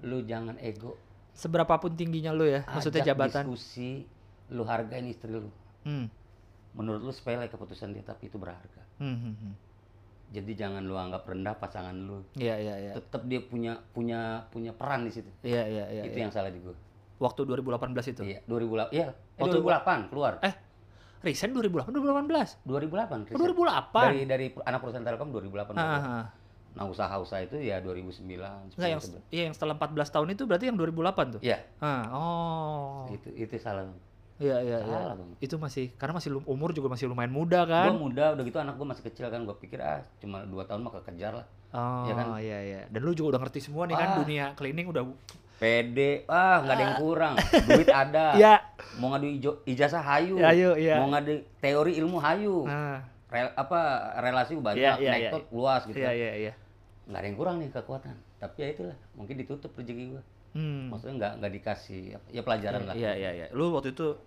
[0.00, 0.94] lu jangan ego
[1.32, 3.42] Seberapapun tingginya lu ya, maksudnya Ajak jabatan.
[3.46, 4.04] diskusi
[4.48, 5.48] lu hargain istri lu
[5.82, 6.12] Hmm.
[6.72, 9.52] menurut lu sepele keputusan dia tapi itu berharga Hmm, hmm, hmm.
[10.30, 12.92] jadi jangan lu anggap rendah pasangan lu Iya, iya, iya.
[12.92, 16.02] tetap dia punya punya punya peran di situ Iya, iya, iya.
[16.04, 16.22] itu iya.
[16.22, 16.76] yang salah di gua
[17.22, 18.22] Waktu 2018 itu.
[18.24, 18.90] Iya, 2008.
[18.90, 20.32] Iya, eh, Waktu- 2008 keluar.
[20.42, 20.54] Eh,
[21.22, 22.48] resign 2008 2018.
[22.64, 23.18] 2008.
[23.22, 23.38] Oh, resign.
[23.38, 24.02] 2008.
[24.04, 25.72] Dari dari anak perusahaan Telkom 2008.
[25.72, 26.24] Ah, ah, ah.
[26.72, 28.72] Nah, usaha-usaha itu ya 2009.
[28.72, 29.28] Enggak yang 10, 11.
[29.28, 31.40] iya yang setelah 14 tahun itu berarti yang 2008 tuh.
[31.40, 33.06] Iya, Ah, oh.
[33.08, 33.86] itu itu salah.
[34.36, 34.98] Iya, iya, iya.
[35.38, 37.94] Itu masih karena masih umur juga masih lumayan muda kan.
[37.94, 40.92] muda udah gitu anak gua masih kecil kan, gua pikir ah cuma 2 tahun mah
[40.98, 41.46] kekejar lah.
[41.70, 42.26] Oh, Iya kan?
[42.36, 42.80] iya, iya.
[42.88, 44.16] Dan lu juga udah ngerti semua nih kan Ah.
[44.18, 45.04] dunia cleaning udah
[45.62, 47.34] Pede, ah nggak ada yang kurang.
[47.70, 48.34] Duit ada.
[48.34, 48.54] Iya.
[48.98, 49.30] Mau ngadu
[49.62, 50.34] ijazah hayu.
[50.36, 50.98] Ya, ayo, iya.
[50.98, 52.66] Mau ngadu teori ilmu hayu.
[52.66, 52.98] Nah,
[53.30, 53.80] Rel- apa
[54.20, 55.30] relasi banyak, iya, naik iya.
[55.30, 55.96] tot luas gitu.
[55.96, 56.52] iya, iya, iya.
[57.02, 60.86] nggak ada yang kurang nih kekuatan tapi ya itulah mungkin ditutup rezeki gua Hmm.
[60.86, 63.46] maksudnya nggak nggak dikasih ya pelajaran lah Iya, iya, iya.
[63.50, 64.20] Lu waktu itu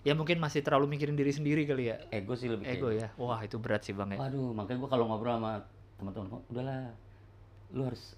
[0.00, 1.98] ya mungkin masih terlalu mikirin diri sendiri kali ya.
[2.08, 3.08] ego sih lebih kayak Ego ya.
[3.18, 4.16] Wah, itu berat sih, Bang ya.
[4.16, 5.52] waduh makanya gua kalau ngobrol sama
[5.98, 6.80] teman-teman udahlah
[7.68, 8.14] lu harus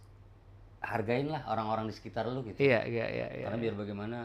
[0.85, 3.45] hargain lah orang-orang di sekitar lu gitu Iya, iya, iya, iya.
[3.49, 4.19] karena biar bagaimana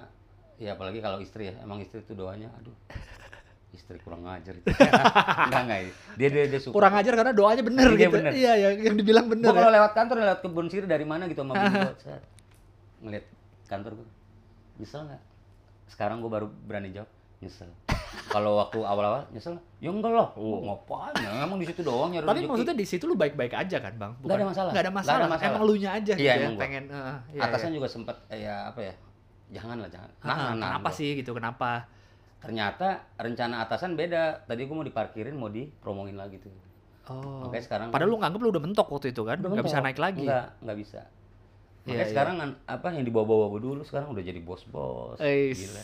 [0.60, 2.76] ya apalagi kalau istri ya emang istri itu doanya aduh
[3.78, 4.66] istri kurang ngajar itu.
[5.46, 5.80] enggak enggak.
[6.18, 6.74] Dia dia dia suka.
[6.74, 8.14] Kurang ajar karena doanya bener Iya, gitu.
[8.18, 8.32] bener.
[8.34, 9.46] Iya, ya, yang dibilang bener.
[9.46, 9.60] Gua ya.
[9.62, 11.94] kalau lewat kantor lewat kebun sirih dari mana gitu sama bini gua.
[12.04, 12.24] Set.
[13.06, 13.26] Ngeliat
[13.70, 14.08] kantor gua.
[14.82, 15.22] Nyesel nggak?
[15.86, 17.10] Sekarang gua baru berani jawab.
[17.46, 17.70] Nyesel.
[18.28, 19.54] Kalau waktu awal-awal nyesel?
[19.78, 20.30] Ya enggak lah.
[20.34, 21.14] Oh, ngapain?
[21.16, 22.50] Ya, Emang di situ doang nyari Tapi rezeki.
[22.50, 24.12] maksudnya di situ lu baik-baik aja kan, Bang?
[24.20, 24.72] Nggak ada masalah.
[24.72, 25.20] Nggak ada Nggak masalah.
[25.20, 25.50] ada masalah.
[25.52, 26.62] Emang lu nya aja gitu Iya, ya, emang gua.
[26.62, 27.78] pengen eh, iya, Atasnya iya.
[27.78, 28.94] juga sempet eh, ya apa ya?
[29.50, 30.10] Jangan lah, jangan.
[30.20, 30.98] Ah, Nah, nah, kenapa gua.
[30.98, 31.32] sih gitu?
[31.32, 31.70] Kenapa?
[32.40, 34.24] Ternyata rencana atasan beda.
[34.44, 36.54] Tadi gua mau diparkirin, mau dipromongin lagi tuh.
[37.08, 37.46] Oh.
[37.46, 39.38] Makanya sekarang Padahal lu nganggep lu udah mentok waktu itu kan?
[39.38, 40.24] Nggak bisa naik lagi.
[40.24, 41.02] Enggak, enggak bisa.
[41.80, 42.12] Iya, Makanya iya.
[42.12, 45.18] sekarang an- apa yang dibawa-bawa dulu sekarang udah jadi bos-bos.
[45.18, 45.84] Gila.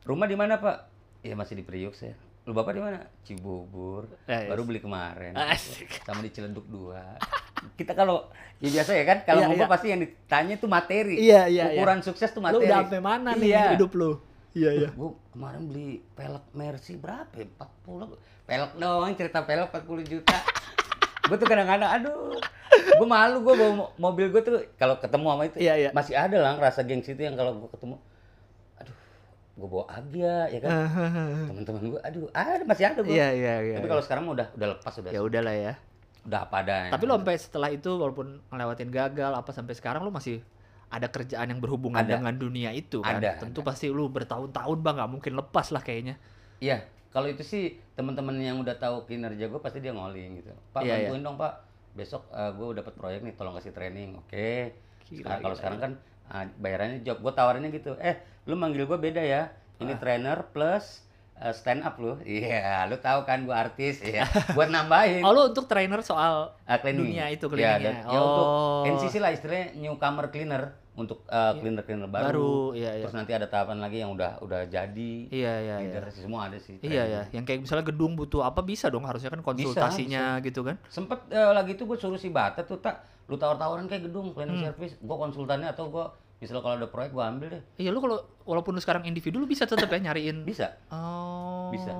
[0.00, 0.76] Rumah di mana, Pak?
[1.20, 2.16] Ya masih di Priuk saya.
[2.42, 3.04] Lu Bapak di mana?
[3.22, 4.08] Cibubur.
[4.24, 4.48] Eis.
[4.48, 5.36] Baru beli kemarin.
[5.36, 6.00] Asik.
[6.00, 7.76] Sama di Ciledug 2.
[7.76, 9.72] Kita kalau ya biasa ya kan kalau Iya, ngomong iya.
[9.72, 11.14] pasti yang ditanya tuh materi.
[11.14, 11.76] Iya, iya, iya.
[11.76, 12.64] Ukuran sukses tuh Lu materi.
[12.66, 13.64] udah sampai mana nih Iya.
[13.76, 14.16] hidup lu?
[14.50, 14.88] Iya, iya.
[14.90, 17.46] Gue kemarin beli pelek Mercy berapa ya?
[17.46, 20.38] 40 pelek doang cerita pelek 40 juta
[21.30, 22.34] gue tuh kadang-kadang aduh
[22.90, 25.90] gue malu gue bawa mo- mobil gue tuh kalau ketemu sama itu Iya, iya.
[25.92, 27.94] masih ada lah rasa gengsi itu yang kalau gue ketemu
[29.60, 30.70] gue bawa Agya ya kan
[31.46, 33.76] teman-teman gue aduh ada masih ada gue Iya, iya, iya.
[33.76, 35.72] tapi kalau sekarang udah udah lepas udah ya udahlah ya.
[36.20, 40.10] udah apa adanya Tapi lo sampai setelah itu walaupun ngelewatin gagal apa sampai sekarang lu
[40.10, 40.40] masih
[40.88, 42.18] ada kerjaan yang berhubungan Ada.
[42.18, 43.22] dengan dunia itu kan.
[43.22, 43.68] Ada, Tentu ada.
[43.68, 46.18] pasti lu bertahun-tahun Bang nggak mungkin lepas lah kayaknya.
[46.58, 50.50] Iya, kalau itu sih teman-teman yang udah tahu kinerja gue pasti dia ngoling gitu.
[50.68, 51.52] Pak Iya, bantuin dong Pak,
[51.94, 54.18] besok gue dapat proyek nih, tolong kasih training.
[54.18, 54.74] Oke.
[55.06, 55.92] Gila, Sekarang- kalau sekarang kan
[56.26, 57.94] ah, bayarannya job, gue tawarinnya gitu.
[57.96, 59.52] Eh, lu manggil gue beda ya.
[59.76, 61.04] Ini trainer plus
[61.36, 62.20] eh, stand up lu.
[62.20, 64.00] Iya, lu tahu kan gue artis.
[64.00, 65.20] Iya, buat nambahin.
[65.20, 67.10] Oh lu untuk trainer soal Ah, cleaning.
[67.10, 68.04] dunia itu Iya, cleaningnya.
[68.04, 68.84] dan- ya untuk Oh.
[68.86, 72.24] NCC lah istilahnya newcomer cleaner untuk eh, cleaner-cleaner baru.
[72.26, 73.02] baru, iya iya.
[73.02, 75.12] Terus nanti ada tahapan lagi yang udah udah jadi.
[75.26, 76.00] Iya iya iya.
[76.10, 76.76] semua ada sih.
[76.78, 77.08] Iya training.
[77.08, 80.76] ya, yang kayak misalnya gedung butuh apa bisa dong harusnya kan konsultasinya gitu kan.
[80.86, 84.60] sempet eh, lagi itu gue suruh si Bata tuh tak lu tawar-tawaran kayak gedung cleaning
[84.60, 84.66] Hmm.
[84.68, 86.04] service gue konsultannya atau gue
[86.40, 89.44] misalnya kalau ada proyek gue ambil deh Iya lu kalau walaupun lu sekarang individu lu
[89.44, 90.42] bisa tetap ya nyariin.
[90.48, 91.68] bisa Oh.
[91.68, 91.92] Bisa.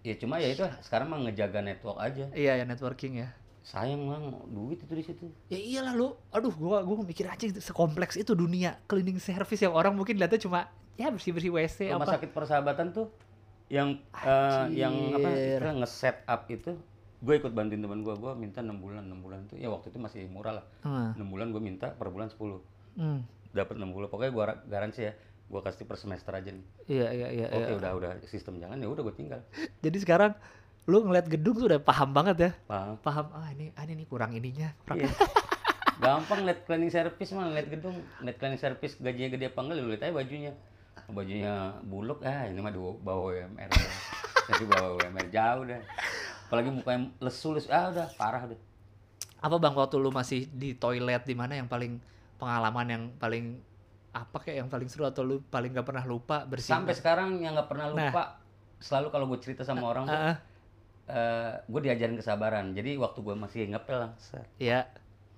[0.00, 3.28] ya cuma ya itu sekarang mah ngejaga network aja Iya ya networking ya.
[3.60, 6.14] sayang lah duit itu di situ Ya iyalah lu.
[6.30, 10.70] Aduh gua gua mikir aja sekompleks itu dunia cleaning service yang orang mungkin lihatnya cuma
[10.94, 12.14] ya bersih-bersih WC rumah apa.
[12.14, 13.10] sakit persahabatan tuh
[13.66, 15.28] yang eh, yang apa
[15.76, 16.78] nge-set up itu
[17.18, 19.98] gue ikut bantuin teman gue gue minta enam bulan enam bulan itu ya waktu itu
[19.98, 21.10] masih murah lah Hmm.
[21.12, 22.38] enam bulan gue minta per bulan 10
[22.96, 23.20] Hmm.
[23.52, 25.12] dapat enam bulan pokoknya gue garansi ya
[25.46, 27.46] gue kasih per semester aja nih Iya iya iya.
[27.48, 27.76] oke iya.
[27.76, 29.40] udah udah sistem jangan ya udah gue tinggal
[29.84, 30.32] Jadi sekarang
[30.84, 32.50] lu ngeliat gedung tuh udah paham banget ya.
[32.64, 34.70] paham Paham ah ini ah, ini nih kurang ininya.
[34.82, 35.10] Kurang Iya.
[36.02, 39.88] Gampang lihat cleaning service mah, lihat gedung, lihat cleaning service gajinya gede apa enggak, lu
[39.90, 40.52] lihat aja bajunya.
[41.08, 43.70] Bajunya buluk, ah ini mah di bawah UMR.
[44.46, 45.80] Jadi bawah UMR jauh dah.
[46.46, 48.60] Apalagi mukanya lesu, lesu, ah udah parah deh.
[49.36, 51.98] apa bang waktu lu masih di toilet di mana yang paling
[52.36, 53.58] pengalaman yang paling
[54.12, 56.72] apa kayak yang paling seru atau lu paling gak pernah lupa bersih?
[56.72, 58.40] Sampai sekarang yang nggak pernah lupa,
[58.78, 60.36] selalu kalau gue cerita sama orang tuh, Ah,
[61.06, 61.52] ah.
[61.62, 62.72] gue diajarin kesabaran.
[62.72, 64.88] Jadi waktu gue masih ngepel, lah, set, ya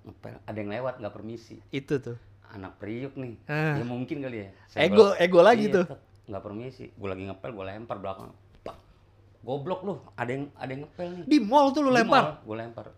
[0.01, 1.59] ngepel, ada yang lewat nggak permisi.
[1.69, 2.15] itu tuh.
[2.49, 3.77] Anak priuk nih, Ah.
[3.77, 4.49] ya mungkin kali ya.
[4.79, 5.85] ego ego lagi Iya, tuh.
[6.25, 6.87] nggak permisi.
[6.89, 8.31] Gue lagi ngepel gue lempar belakang.
[8.59, 8.75] Pak.
[9.39, 9.99] goblok lu.
[10.15, 11.25] Ada yang ada yang ngepel nih.
[11.27, 12.39] Di mall tuh lu lempar?
[12.41, 12.89] gue lempar.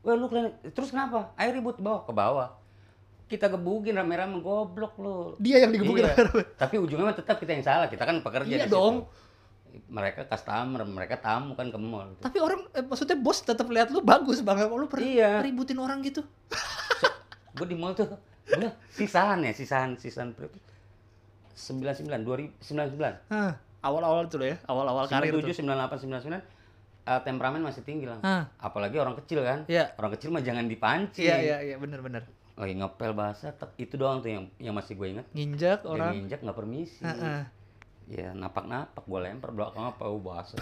[0.00, 1.30] Wah lu kalian terus kenapa?
[1.36, 1.76] Ayo ribut.
[1.76, 2.48] Bawah ke bawah
[3.26, 6.14] kita gebugin rame-rame goblok lu dia yang digebukin Iya.
[6.14, 6.42] rame-rame.
[6.54, 8.74] tapi ujungnya tetap kita yang salah kita kan pekerja Iya di situ.
[8.74, 8.96] dong.
[9.86, 12.22] mereka customer mereka tamu kan ke mall gitu.
[12.22, 15.30] tapi orang eh, maksudnya bos tetap lihat lu bagus banget lu pernah Iya.
[15.42, 16.24] ributin orang gitu
[17.52, 18.08] gue di mall tuh
[18.46, 20.54] gue sisahan ya sisahan sisahan berapa
[21.52, 23.12] sembilan sembilan dua ribu sembilan sembilan
[23.80, 26.40] awal-awal tuh lo ya awal-awal karir tuh 97, 98, 99
[27.06, 28.18] eh, temperamen masih tinggi lah.
[28.18, 28.42] Hah.
[28.58, 29.62] Apalagi orang kecil kan.
[29.66, 29.94] Iya.
[29.94, 31.22] Orang kecil mah jangan dipancing.
[31.22, 32.26] iya iya iya bener-bener
[32.56, 35.26] Lagi ngepel bahasa, tek, itu doang tuh yang yang masih gue inget.
[35.30, 37.04] nginjak Dia orang nginjak nggak permisi.
[37.04, 37.40] Heeh.
[38.06, 40.56] Ya napak-napak, gue lempar belakang apa, oh bahasa.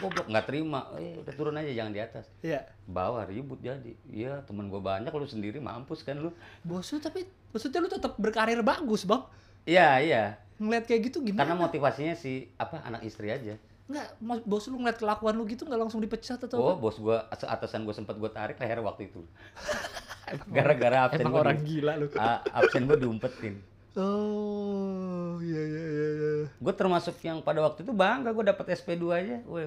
[0.00, 2.24] Goblok nggak terima, eh udah turun aja jangan di atas.
[2.40, 3.92] iya Bawah ribut jadi.
[4.06, 6.32] Iya temen gue banyak, lu sendiri mampus kan lu.
[6.60, 9.20] bos lu tapi maksudnya lu tetap berkarir bagus bang
[9.62, 10.24] Iya iya.
[10.56, 13.60] ngeliat kayak gitu gimana Karena motivasinya si apa anak istri aja.
[13.86, 16.80] Nggak, mas- bos lu ngeliat kelakuan lu gitu nggak langsung dipecat atau Oh apa?
[16.80, 19.20] bos gue atasan gue sempat gue tarik leher waktu itu.
[20.48, 22.06] Gara-gara absen Emang gua orang di- gila lu.
[22.50, 23.54] Absen gue diumpetin.
[23.98, 26.32] Oh, iya iya iya iya.
[26.56, 29.36] Gue termasuk yang pada waktu itu bangga gue dapat SP2 aja.
[29.50, 29.66] Woi,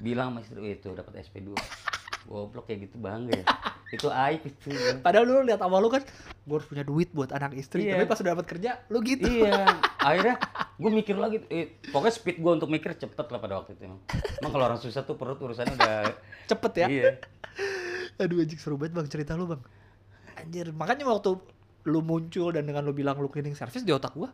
[0.00, 1.52] bilang sama istri, "Wih, itu dapat SP2.
[2.26, 3.46] Goblok kayak gitu bangga ya.
[3.86, 4.74] itu aib itu.
[4.74, 4.98] ya.
[4.98, 6.02] Padahal lu lihat awal lu kan,
[6.42, 7.86] gue harus punya duit buat anak istri.
[7.86, 8.02] Iya.
[8.02, 9.30] Tapi pas udah dapat kerja, lu gitu.
[9.30, 9.62] iya,
[10.10, 10.34] akhirnya
[10.76, 14.00] gue mikir lagi eh, pokoknya speed gue untuk mikir cepet lah pada waktu itu emang
[14.38, 15.98] emang kalau orang susah tuh perut urusannya udah
[16.46, 17.10] cepet ya iya
[18.16, 19.62] aduh anjing seru banget bang cerita lu bang
[20.36, 21.36] anjir makanya waktu
[21.86, 24.30] lu muncul dan dengan lu bilang lu cleaning service di otak gua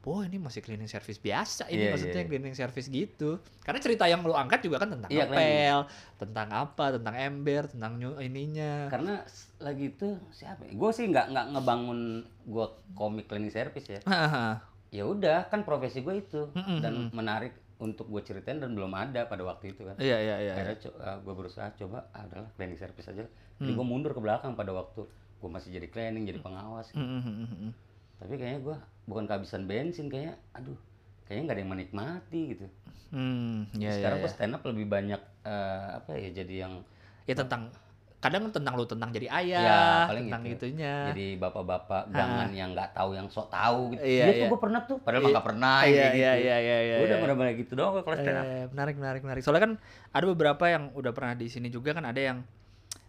[0.00, 2.28] Oh ini masih cleaning service biasa ini Iya, maksudnya iya.
[2.32, 3.36] cleaning service gitu.
[3.60, 5.78] Karena cerita yang lu angkat juga kan tentang Iya, ngepel,
[6.16, 8.88] tentang apa, tentang ember, tentang nyu- ininya.
[8.88, 9.20] karena
[9.60, 10.72] lagi itu siapa ya?
[10.72, 12.00] gue sih nggak nggak ngebangun
[12.48, 12.66] gue
[12.96, 14.00] komik cleaning service ya
[14.88, 19.24] ya udah kan profesi gue itu Mm-mm, dan menarik untuk gue ceritain dan belum ada
[19.24, 20.52] pada waktu itu kan Iya iya iya.
[20.54, 23.24] akhirnya co- gue berusaha coba ah, adalah cleaning service aja
[23.56, 23.66] Hmm.
[23.66, 25.04] jadi gue mundur ke belakang pada waktu
[25.36, 27.72] gue masih jadi cleaning jadi pengawas Mm, mm, mm, mm, mm.
[28.16, 28.76] tapi kayaknya gue
[29.06, 30.76] bukan kehabisan bensin kayaknya aduh
[31.22, 32.66] kayaknya nggak ada yang menikmati gitu
[33.08, 33.92] Hmm, iya iya.
[33.92, 34.24] sekarang iya.
[34.24, 36.74] gue stand up lebih banyak eh, apa ya jadi yang
[37.24, 37.70] Ya tentang
[38.20, 40.68] kadang tentang lu tentang jadi ayah, Ya, paling tentang gitu.
[40.68, 41.08] itunya.
[41.08, 44.04] jadi bapak-bapak gangan yang nggak tahu yang sok tahu gitu.
[44.04, 44.32] Iya, Iya, iya.
[44.36, 45.34] tuh gue pernah tuh, padahal mah Iya.
[45.34, 46.16] nggak pernah iya, iya, gitu.
[46.20, 46.94] iya iya iya.
[46.94, 47.24] Gue udah iya.
[47.24, 48.44] bener-bener gitu doang kalau stand up.
[48.44, 49.40] Eh, menarik menarik menarik.
[49.40, 49.72] Soalnya kan
[50.10, 52.38] ada beberapa yang udah pernah di sini juga kan ada yang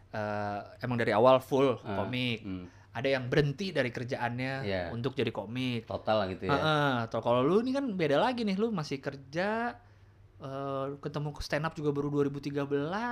[0.10, 2.40] eh, emang dari awal full Ah, komik.
[2.42, 4.84] hmm, Ada yang berhenti dari kerjaannya Iya.
[4.92, 5.88] untuk jadi komik.
[5.88, 6.52] total gitu ya.
[6.52, 9.80] Heeh, atau kalau lu ini kan beda lagi nih, lu masih kerja
[10.42, 12.66] eh, ketemu ke stand up juga baru 2013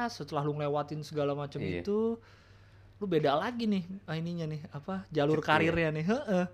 [0.10, 1.82] setelah lu ngelewatin segala macam Iya.
[1.82, 2.18] itu
[3.00, 5.46] lu beda lagi nih ah, ininya nih apa jalur Iya.
[5.46, 6.46] karirnya nih heeh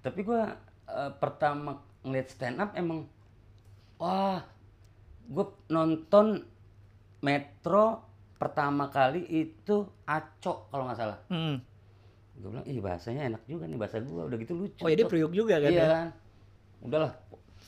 [0.00, 0.42] Tapi gue
[0.86, 3.08] eh, pertama ngeliat stand up emang,
[3.96, 4.44] wah,
[5.24, 6.44] gue nonton
[7.18, 8.04] Metro
[8.36, 11.18] pertama kali itu Aco kalau nggak salah.
[11.32, 11.56] Hmm.
[12.36, 14.84] Gue bilang, ih bahasanya enak juga nih bahasa gue, udah gitu lucu.
[14.84, 15.88] oh ya dia Cok." priuk juga kan Iya ya?
[15.88, 16.08] kan.
[16.84, 17.12] Udahlah,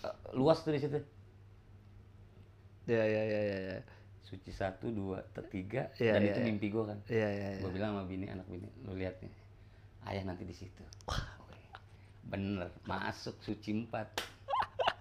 [0.04, 1.00] eh, luas tuh di situ.
[2.86, 3.78] Ya ya ya ya ya
[4.26, 6.46] Suci satu, dua, tiga, Iya, dan iya, itu iya.
[6.50, 6.98] mimpi gue kan.
[7.06, 9.30] ya ya ya Gue bilang sama bini, anak bini, lu lihat nih,
[10.10, 10.82] ayah nanti di situ.
[12.26, 14.18] Bener, masuk Suci empat.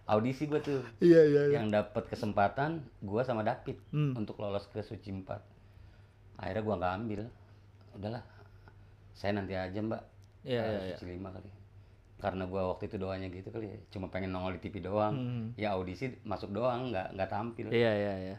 [0.06, 4.14] Audisi gue tuh, iya iya iya yang dapat kesempatan gue sama David Hmm.
[4.14, 5.42] untuk lolos ke Suci empat.
[6.38, 7.22] Akhirnya gue nggak ambil,
[7.98, 8.22] udahlah,
[9.18, 10.06] saya nanti aja mbak,
[10.46, 10.96] Iya, iya, iya.
[11.02, 11.50] Suci lima kali.
[12.16, 15.14] Karena gue waktu itu doanya gitu kali ya, cuma pengen nongol di TV doang.
[15.14, 15.46] Hmm.
[15.60, 17.68] Ya audisi masuk doang, nggak nggak tampil.
[17.70, 18.38] iya iya iya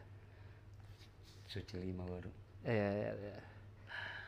[1.46, 2.26] Suci lima baru.
[2.66, 3.36] iya iya iya.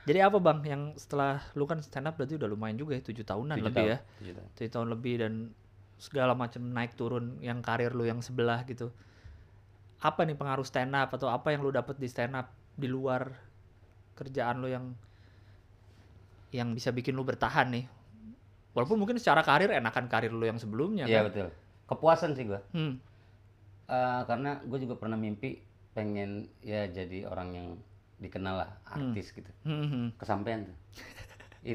[0.07, 3.27] jadi apa bang yang setelah lu kan stand up berarti udah lumayan juga ya tujuh
[3.27, 4.49] tahunan Tujuh lebih tahun, ya tujuh tahun.
[4.55, 5.33] tujuh tahun lebih dan
[5.99, 8.95] segala macam naik turun yang karir lu yang sebelah gitu
[9.99, 12.47] apa nih pengaruh stand up atau apa yang lu dapet di stand up
[12.79, 13.35] di luar
[14.15, 14.95] kerjaan lu yang
[16.55, 17.85] yang bisa bikin lu bertahan nih
[18.79, 21.35] walaupun mungkin secara karir enakan karir lu yang sebelumnya Iya kan.
[21.35, 21.49] betul.
[21.91, 22.61] Kepuasan sih gue.
[22.71, 22.95] hmm.
[23.89, 25.59] Eh, karena gue juga pernah mimpi
[25.97, 27.69] pengen ya jadi orang yang
[28.23, 29.51] dikenal lah artis gitu.
[29.67, 30.07] Hmm, hmm.
[30.15, 30.77] kesampaian tuh.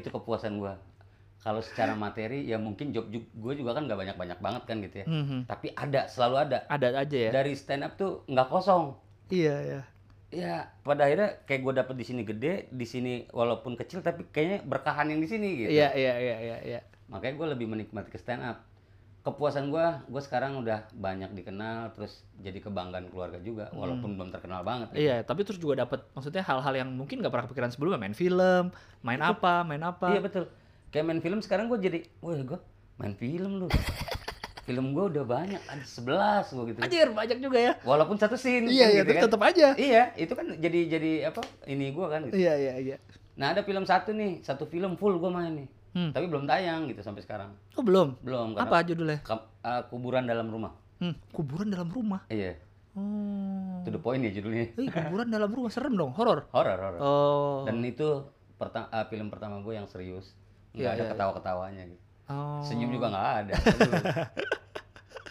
[0.00, 0.72] Itu kepuasan gue
[1.44, 4.96] kalau secara materi ya mungkin job gue juga kan nggak banyak banyak banget kan gitu
[5.04, 5.06] ya.
[5.10, 5.40] Hmm, hmm.
[5.44, 6.58] tapi ada selalu ada.
[6.72, 7.30] Ada aja ya?
[7.36, 8.96] Dari stand up tuh nggak kosong.
[9.28, 9.80] Iya iya.
[10.32, 14.64] Ya pada akhirnya kayak gue dapet di sini gede di sini walaupun kecil tapi kayaknya
[14.64, 15.68] berkahan yang di sini gitu.
[15.68, 18.64] Iya iya iya iya iya makanya gue lebih menikmati ke stand up
[19.24, 24.60] kepuasan gue gue sekarang udah banyak dikenal terus jadi kebanggaan keluarga juga walaupun belum terkenal
[24.60, 25.00] banget gitu.
[25.00, 28.68] Iya, tapi terus juga dapat maksudnya hal-hal yang mungkin gak pernah kepikiran sebelumnya, main film,
[29.00, 30.12] main apa, main apa.
[30.12, 30.44] Iya betul.
[30.92, 32.60] Kayak main film sekarang gue jadi, wah gue
[33.00, 33.66] main film lu.
[34.68, 36.78] film gue udah banyak, ada 11 gue gitu.
[36.84, 37.72] Anjir, banyak juga ya.
[37.80, 38.68] Walaupun satu scene.
[38.68, 39.22] Iya, kan iya, gitu kan.
[39.24, 39.68] tetap aja.
[39.76, 41.40] Iya, itu kan jadi jadi apa?
[41.64, 42.36] Ini gue kan gitu.
[42.36, 42.96] Iya, iya, iya.
[43.40, 45.68] Nah ada film satu nih, satu film full gue main nih.
[45.94, 46.10] Hmm.
[46.10, 47.54] Tapi belum tayang gitu sampai sekarang.
[47.72, 48.18] Oh, belum.
[48.20, 48.54] Belum.
[48.54, 49.22] Apa judulnya?
[49.22, 50.74] Eh, kuburan dalam rumah.
[50.96, 52.26] Hmm, kuburan dalam rumah.
[52.28, 52.58] Iya,
[52.92, 53.82] Oh.
[53.82, 54.70] to the point ya judulnya.
[54.72, 56.46] Eh, kuburan dalam rumah serem dong, horor.
[56.50, 56.98] Horor, horor.
[56.98, 57.58] Oh.
[57.62, 58.22] Dan itu
[58.54, 60.34] perta- eh, film pertama gue yang serius.
[60.70, 61.10] Nggak Iya, ada iya, iya.
[61.10, 62.02] ketawa-ketawanya gitu.
[62.24, 62.64] Oh.
[62.64, 63.52] senyum juga nggak ada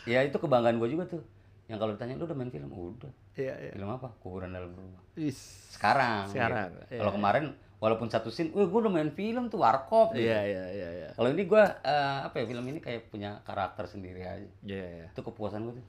[0.05, 1.25] ya itu kebanggaan gue juga tuh
[1.65, 3.71] yang kalau ditanya lu udah main film udah Iya, iya.
[3.73, 5.39] film apa kuburan dalam rumah Is.
[5.73, 6.81] sekarang Sekarang, gitu.
[6.91, 6.99] iya.
[7.01, 7.43] kalau kemarin
[7.83, 10.15] walaupun satu scene wih gue udah main film tuh warkop.
[10.15, 10.23] Gitu.
[10.23, 11.07] Iya, iya, iya, iya.
[11.19, 14.47] kalau ini gue eh, apa ya film ini kayak punya karakter sendiri aja.
[14.63, 15.05] Iya, iya.
[15.11, 15.87] itu kepuasan gue tuh.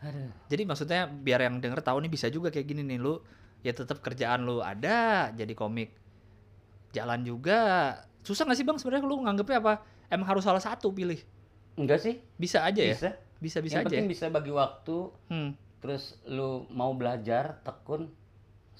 [0.00, 0.32] Aduh.
[0.48, 3.20] Jadi maksudnya biar yang denger tahu nih bisa juga kayak gini nih lu
[3.60, 5.92] ya tetap kerjaan lu ada jadi komik.
[6.96, 7.60] Jalan juga.
[8.24, 9.84] Susah gak sih bang sebenarnya lu nganggepnya apa?
[10.08, 11.20] Emang harus salah satu pilih?
[11.76, 12.16] Enggak sih.
[12.40, 12.96] Bisa aja ya?
[12.96, 13.12] Bisa.
[13.40, 14.12] Bisa bisa yang aja penting ya?
[14.12, 14.96] bisa bagi waktu
[15.32, 18.12] Hmm, terus lu mau belajar tekun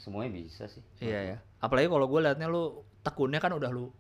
[0.01, 2.63] semuanya bisa sih iya ya apalagi kalau gue liatnya lu
[2.99, 3.93] tekunnya kan udah lu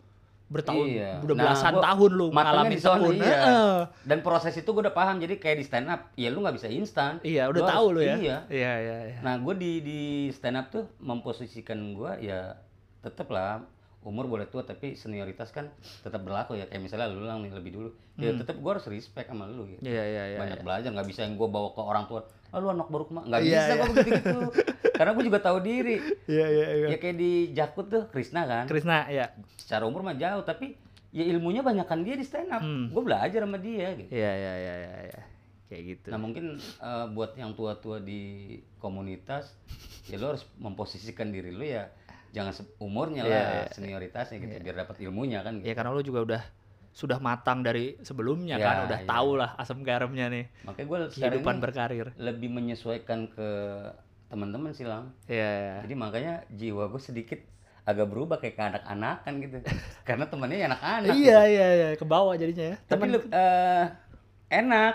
[0.48, 1.22] bertahun Iya.
[1.22, 2.26] udah Nah, belasan gua tahun lu
[2.74, 3.38] sana, tekun iya.
[3.38, 3.76] Heeh.
[4.03, 5.16] Dan proses itu gue udah paham.
[5.16, 7.22] Jadi kayak di stand up, ya lu nggak bisa instan.
[7.22, 8.38] iya udah tahu harus- lu ya Iya.
[8.51, 9.18] iya iya, iya.
[9.22, 12.59] Nah gue di di stand up tuh memposisikan gue ya
[12.98, 13.62] tetep lah
[14.01, 15.68] umur boleh tua tapi senioritas kan
[16.01, 19.44] tetap berlaku ya kayak misalnya lu nih lebih dulu ya tetap gua harus respect sama
[19.44, 20.38] lu gitu Iya iya iya.
[20.38, 23.12] banyak belajar nggak bisa yang gua bawa ke orang tua ah lu anak baru ke
[23.12, 23.76] mana nggak Iya, bisa iya.
[23.76, 24.38] gua begitu gitu
[24.96, 25.96] karena gua juga tahu diri
[26.26, 26.86] Iya iya iya.
[26.88, 29.36] ya kayak di Jakut tuh Krisna kan Krisna ya.
[29.55, 30.80] secara umur mah jauh tapi
[31.11, 32.88] ya ilmunya banyakan dia di stand up Hmm.
[32.88, 35.22] gua belajar sama dia gitu Iya iya iya iya iya.
[35.66, 36.07] Kayak gitu.
[36.11, 38.20] Nah mungkin eh, buat yang tua-tua di
[38.80, 39.55] komunitas
[40.07, 41.86] ya lo harus memposisikan diri lo ya
[42.31, 45.66] jangan umurnya Iya, lah iya, senioritasnya gitu biar dapat ilmunya kan gitu.
[45.66, 46.43] Ya karena lu juga udah
[46.91, 49.07] sudah matang dari sebelumnya Ya, kan, udah iya.
[49.07, 52.07] tahu lah asam garamnya nih Makanya gue kehidupan berkarir.
[52.18, 53.49] lebih menyesuaikan ke
[54.26, 55.11] teman-teman sih lang.
[55.26, 55.76] Iya iya.
[55.83, 57.41] Jadi makanya jiwa gue sedikit
[57.83, 59.57] agak berubah kayak ke anak-anakan gitu.
[60.07, 61.11] Karena temennya ya anak-anak.
[61.11, 62.76] Iya iya iya, ke bawah jadinya ya.
[62.87, 63.85] Tapi lu, eh,
[64.49, 64.95] enak.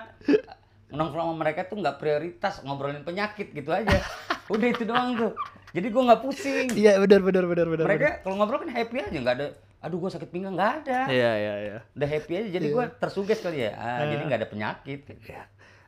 [0.86, 4.00] Nongkrong sama mereka tuh nggak prioritas ngobrolin penyakit gitu aja.
[4.54, 5.32] Udah itu doang tuh.
[5.76, 6.68] Jadi gue nggak pusing.
[6.72, 7.86] Iya benar benar benar benar.
[7.86, 9.48] mereka kalau ngobrol kan happy aja nggak ada
[9.86, 11.78] aduh gue sakit pinggang nggak ada Iya iya iya.
[11.94, 15.00] udah happy aja jadi gue tersuges kali ya ah, jadi nggak ada penyakit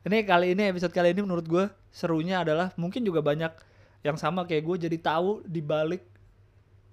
[0.05, 3.49] Ini kali ini episode kali ini menurut gue serunya adalah mungkin juga banyak
[4.05, 6.05] yang sama kayak gue jadi tahu di balik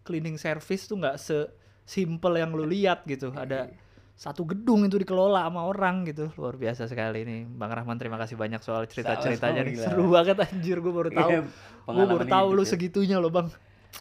[0.08, 3.30] cleaning service tuh nggak sesimpel yang lu lihat gitu.
[3.36, 3.68] Ada
[4.14, 6.30] satu gedung itu dikelola sama orang gitu.
[6.38, 7.38] Luar biasa sekali ini.
[7.44, 9.74] Bang Rahman terima kasih banyak soal cerita-ceritanya nih.
[9.74, 11.28] Sama-sama, Seru banget anjir gue baru tahu.
[11.28, 11.40] Iya,
[11.84, 12.68] gue baru tahu lu ya.
[12.68, 13.50] segitunya loh, Bang.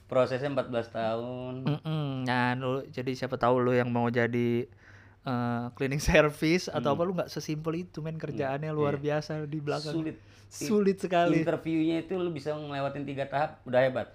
[0.03, 2.26] prosesnya 14 tahun Mm-mm.
[2.26, 4.66] Nah, lu, jadi siapa tahu lu yang mau jadi
[5.24, 9.93] eh, cleaning service atau apa lu nggak sesimpel itu men kerjaannya luar biasa di belakang.
[9.93, 10.18] sulit
[10.49, 11.41] Sulit sekali.
[11.41, 14.07] interviewnya itu lu bisa ngelewatin tiga tahap udah hebat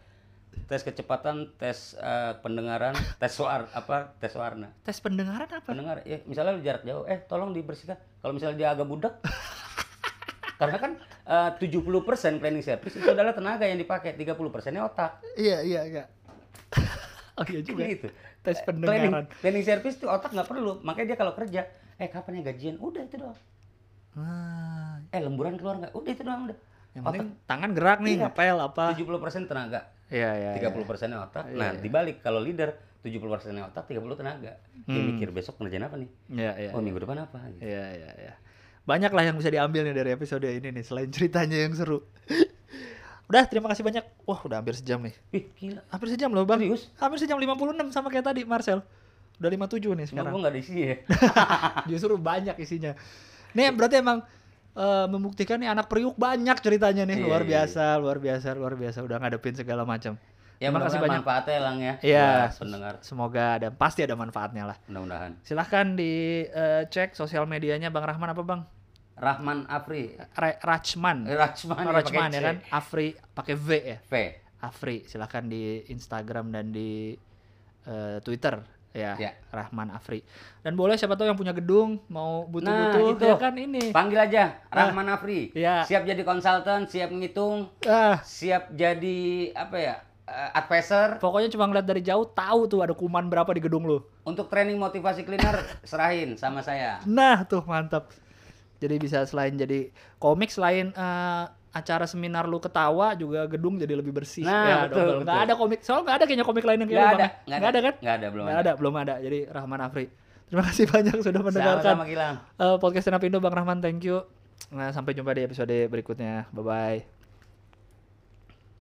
[0.64, 5.64] tes kecepatan tes eh, pendengaran tes suara apa tes warna Tes pendengaran apa?
[5.64, 9.14] pendengar ya misalnya lu jarak jauh eh tolong dibersihkan kalau misalnya dia agak budak
[10.60, 10.92] karena kan
[11.24, 11.88] eh, 70%
[12.36, 14.36] cleaning service itu adalah tenaga yang dipakai 30%
[14.70, 16.04] nya otak Iya, iya, iya.
[17.38, 17.86] oh iya juga.
[17.86, 18.98] gitu Tes Eh, pendengaran.
[18.98, 20.78] Cleaning, cleaning service tuh otak nggak perlu.
[20.80, 22.76] Makanya dia kalau kerja, eh kapan ya gajian?
[22.78, 23.36] Udah itu doang.
[24.14, 25.92] Ah, Eh lemburan keluar nggak?
[25.92, 26.58] Udah itu doang udah.
[26.90, 28.22] yang penting tangan gerak nih, Iya.
[28.26, 28.84] ngepel apa.
[28.90, 29.06] 70%
[29.44, 30.70] tenaga, Iya, iya.
[30.72, 31.52] 30% nya otak.
[31.52, 32.72] Nah, dibalik kalau leader
[33.04, 34.52] 70% nya otak, 30 tenaga.
[34.88, 36.10] Dia mikir besok ngerjain apa nih?
[36.32, 36.70] Iya, iya.
[36.72, 37.44] Oh, minggu depan apa?
[37.52, 37.62] Gitu.
[37.62, 38.34] Iya, iya, iya.
[38.88, 42.08] Banyak lah yang bisa diambil nih dari episode ini nih selain ceritanya yang seru.
[43.28, 44.04] udah, terima kasih banyak.
[44.24, 45.14] Wah, udah hampir sejam nih.
[45.36, 45.84] Ih, gila.
[45.92, 46.64] Hampir sejam loh, Bang.
[46.64, 46.88] Serius?
[46.96, 48.80] Hampir sejam 56 sama kayak tadi, Marcel.
[49.38, 50.32] Udah 57 nih sekarang.
[50.34, 50.96] gua nggak ada isinya ya.
[51.94, 52.92] Justru banyak isinya.
[53.54, 54.26] Nih berarti emang
[54.78, 57.18] eh, membuktikan nih anak priuk banyak ceritanya nih.
[57.18, 58.98] Iya, luar iya, biasa, luar biasa, luar biasa.
[59.02, 60.14] Udah ngadepin segala macam.
[60.58, 61.22] Ya, Terima kasih banyak.
[61.22, 61.94] manfaatnya lang ya.
[62.00, 62.28] Iya.
[62.46, 62.94] buat pendengar.
[63.00, 64.76] Semoga ada pasti ada manfaatnya lah.
[64.86, 65.38] Mudah-mudahan.
[65.42, 68.62] Silahkan dicek sosial medianya Bang Rahman apa Bang?
[69.14, 70.14] Rahman Afri.
[70.14, 71.26] Ra- Rachman.
[71.26, 72.44] Eh, Rachman, Oh, ya, Rachman ya C.
[72.44, 72.56] kan?
[72.70, 73.98] Afri pakai V ya.
[74.00, 74.14] V.
[74.58, 77.14] Afri silahkan di Instagram dan di
[77.84, 78.58] eh, Twitter
[78.90, 79.30] ya, Ya.
[79.48, 80.24] Rahman Afri.
[80.58, 83.24] Dan boleh siapa tahu yang punya gedung mau Nah, butuh-butuh itu.
[83.24, 83.84] ya kan ini.
[83.90, 85.52] Panggil aja Rahman Afri.
[85.52, 85.82] Iya.
[85.82, 89.20] Siap jadi konsultan, siap ngitung, Ah, siap jadi
[89.52, 93.60] apa ya eh, advisor pokoknya cuma ngeliat dari jauh tahu tuh ada kuman berapa di
[93.60, 93.98] gedung lu.
[94.22, 98.12] untuk training motivasi cleaner serahin sama saya Nah, tuh mantap.
[98.76, 101.44] Jadi bisa selain jadi komik selain eh,
[101.78, 104.42] acara seminar lu ketawa juga gedung jadi lebih bersih.
[104.42, 105.18] Nah, ya, betul, double.
[105.22, 105.38] Betul.
[105.38, 105.80] ada komik.
[105.80, 107.80] Soalnya nggak ada kayaknya komik lain yang kayak Nggak lu, ada, nggak Nggak ada.
[107.80, 107.94] kan?
[107.98, 108.64] Nggak ada, belum Nggak ada.
[108.64, 109.14] ada, belum ada.
[109.18, 110.06] Jadi Rahman Afri.
[110.48, 113.78] Terima kasih banyak sudah mendengarkan sama-sama Gilang eh, podcast Stand Up Indo Bang Rahman.
[113.78, 114.24] Thank you.
[114.68, 116.48] Nah, sampai jumpa di episode berikutnya.
[116.50, 117.17] Bye bye.